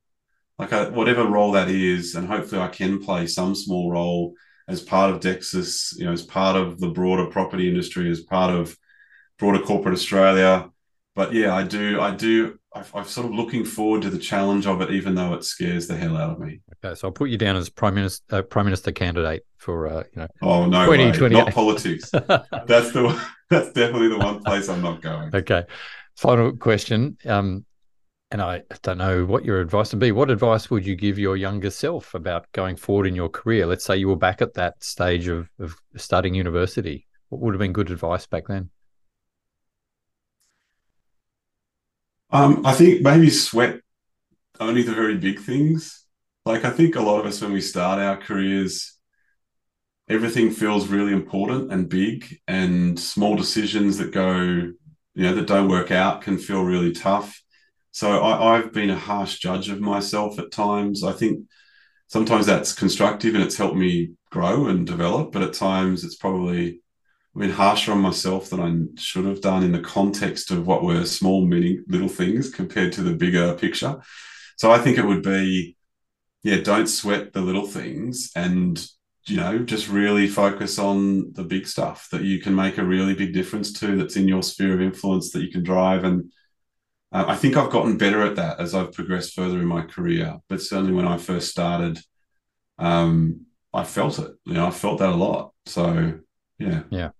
[0.59, 4.35] Like I, whatever role that is, and hopefully I can play some small role
[4.67, 8.53] as part of Dexus, you know, as part of the broader property industry, as part
[8.53, 8.77] of
[9.39, 10.71] broader corporate Australia.
[11.15, 14.81] But yeah, I do, I do, I'm sort of looking forward to the challenge of
[14.83, 16.61] it, even though it scares the hell out of me.
[16.85, 20.05] Okay, so I'll put you down as prime minister, uh, prime minister candidate for uh,
[20.15, 20.29] you know.
[20.43, 22.11] Oh no, 20, not politics.
[22.13, 25.35] that's the that's definitely the one place I'm not going.
[25.35, 25.65] Okay,
[26.17, 27.17] final question.
[27.27, 27.65] Um,
[28.31, 30.12] and I don't know what your advice would be.
[30.12, 33.66] What advice would you give your younger self about going forward in your career?
[33.66, 37.07] Let's say you were back at that stage of, of starting university.
[37.31, 38.70] What would have been good advice back then?
[42.31, 43.81] Um, I think maybe sweat
[44.61, 46.05] only the very big things.
[46.45, 48.99] Like I think a lot of us when we start our careers,
[50.09, 54.74] everything feels really important and big, and small decisions that go, you
[55.14, 57.43] know, that don't work out can feel really tough.
[57.91, 61.03] So I, I've been a harsh judge of myself at times.
[61.03, 61.47] I think
[62.09, 66.80] sometimes that's constructive and it's helped me grow and develop, but at times it's probably
[67.36, 71.05] been harsher on myself than I should have done in the context of what were
[71.05, 74.01] small, many little things compared to the bigger picture.
[74.57, 75.76] So I think it would be,
[76.43, 78.84] yeah, don't sweat the little things and,
[79.26, 83.14] you know, just really focus on the big stuff that you can make a really
[83.14, 86.03] big difference to that's in your sphere of influence that you can drive.
[86.03, 86.32] And
[87.11, 90.37] uh, I think I've gotten better at that as I've progressed further in my career.
[90.49, 91.99] But certainly when I first started,
[92.79, 94.31] um, I felt it.
[94.45, 95.53] You know, I felt that a lot.
[95.67, 96.19] So,
[96.59, 96.83] yeah.
[96.91, 97.11] Yeah.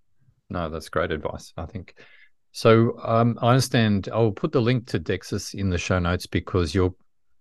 [0.49, 1.53] No, that's great advice.
[1.57, 1.95] I think.
[2.51, 4.09] So um, I understand.
[4.11, 6.93] I'll put the link to Dexus in the show notes because you're.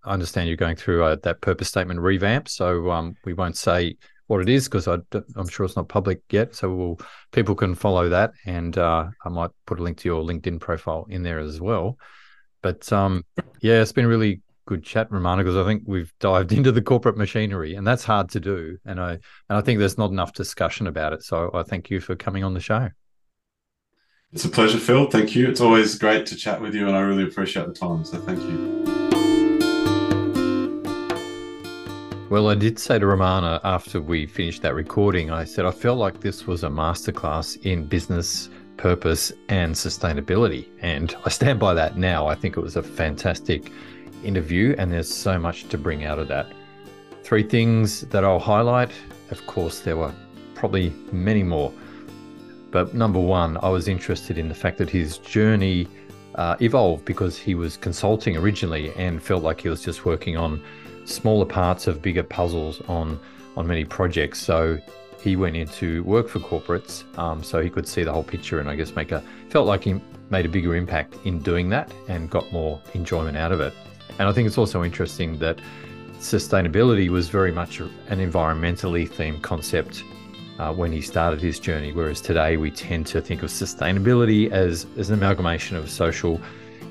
[0.04, 2.48] I understand you're going through uh, that purpose statement revamp.
[2.48, 3.96] So um, we won't say
[4.28, 6.54] what it is because I'm sure it's not public yet.
[6.54, 7.00] So we'll,
[7.32, 11.06] people can follow that, and uh, I might put a link to your LinkedIn profile
[11.10, 11.98] in there as well.
[12.62, 13.24] But um,
[13.60, 17.16] yeah, it's been really good chat, Ramana, because I think we've dived into the corporate
[17.16, 18.78] machinery, and that's hard to do.
[18.84, 21.22] And I and I think there's not enough discussion about it.
[21.22, 22.90] So I thank you for coming on the show.
[24.32, 25.10] It's a pleasure, Phil.
[25.10, 25.48] Thank you.
[25.48, 28.04] It's always great to chat with you, and I really appreciate the time.
[28.04, 28.98] So thank you.
[32.30, 35.98] Well, I did say to Ramana after we finished that recording, I said I felt
[35.98, 40.68] like this was a masterclass in business purpose and sustainability.
[40.80, 42.26] And I stand by that now.
[42.26, 43.70] I think it was a fantastic
[44.24, 46.52] interview, and there's so much to bring out of that.
[47.22, 48.90] Three things that I'll highlight.
[49.30, 50.14] Of course, there were
[50.54, 51.72] probably many more.
[52.70, 55.88] But number one, I was interested in the fact that his journey
[56.36, 60.62] uh, evolved because he was consulting originally and felt like he was just working on
[61.04, 63.18] smaller parts of bigger puzzles on
[63.56, 64.38] on many projects.
[64.40, 64.78] So
[65.20, 68.70] he went into work for corporates, um, so he could see the whole picture, and
[68.70, 70.00] I guess make a felt like he
[70.30, 73.72] made a bigger impact in doing that and got more enjoyment out of it.
[74.18, 75.60] And I think it's also interesting that
[76.18, 80.04] sustainability was very much an environmentally themed concept
[80.58, 84.86] uh, when he started his journey, whereas today we tend to think of sustainability as,
[84.96, 86.40] as an amalgamation of social,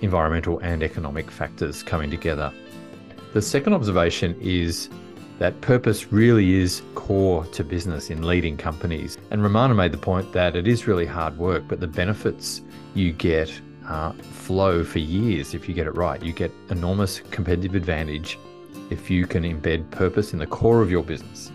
[0.02, 2.52] environmental, and economic factors coming together.
[3.34, 4.90] The second observation is
[5.40, 9.18] that purpose really is core to business in leading companies.
[9.32, 12.62] And Ramana made the point that it is really hard work, but the benefits
[12.96, 13.52] you get
[13.88, 16.22] uh, flow for years if you get it right.
[16.22, 18.38] You get enormous competitive advantage
[18.90, 21.52] if you can embed purpose in the core of your business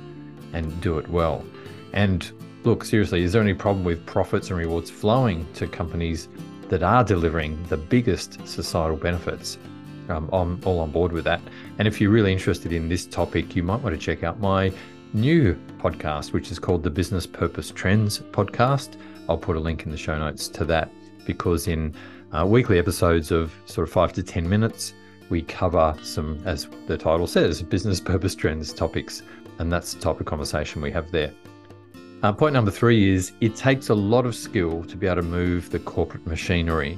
[0.52, 1.44] and do it well.
[1.92, 2.30] And
[2.64, 6.28] look, seriously, is there any problem with profits and rewards flowing to companies
[6.68, 9.58] that are delivering the biggest societal benefits?
[10.08, 11.40] um, I'm all on board with that.
[11.82, 14.72] And if you're really interested in this topic, you might want to check out my
[15.14, 18.94] new podcast, which is called the Business Purpose Trends Podcast.
[19.28, 20.92] I'll put a link in the show notes to that
[21.26, 21.92] because in
[22.30, 24.94] uh, weekly episodes of sort of five to 10 minutes,
[25.28, 29.24] we cover some, as the title says, business purpose trends topics.
[29.58, 31.32] And that's the type of conversation we have there.
[32.22, 35.22] Uh, point number three is it takes a lot of skill to be able to
[35.22, 36.96] move the corporate machinery.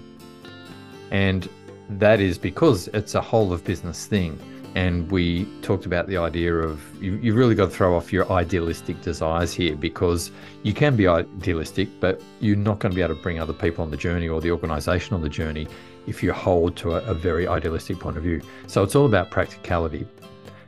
[1.11, 1.49] And
[1.89, 4.39] that is because it's a whole of business thing.
[4.75, 8.31] And we talked about the idea of you, you've really got to throw off your
[8.33, 10.33] idealistic desires here because
[10.65, 13.85] you can be idealistic, but you're not going to be able to bring other people
[13.85, 15.69] on the journey or the organization on the journey
[16.09, 18.41] if you hold to a, a very idealistic point of view.
[18.67, 20.07] So it's all about practicality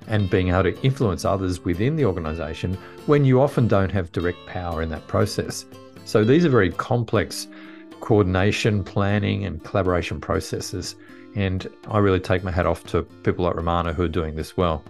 [0.07, 2.75] and being able to influence others within the organization
[3.07, 5.67] when you often don't have direct power in that process.
[6.05, 7.49] So these are very complex
[8.01, 10.95] coordination, planning, and collaboration processes.
[11.37, 14.57] And I really take my hat off to people like Ramana who are doing this
[14.57, 14.83] well.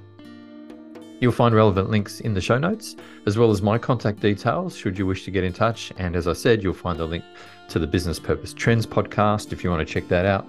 [1.20, 2.94] You'll find relevant links in the show notes,
[3.26, 5.92] as well as my contact details should you wish to get in touch.
[5.99, 7.24] And as I said, you'll find the link
[7.68, 10.49] to the Business Purpose Trends podcast if you want to check that out.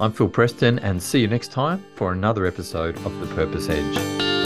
[0.00, 4.37] I'm Phil Preston, and see you next time for another episode of The Purpose Edge.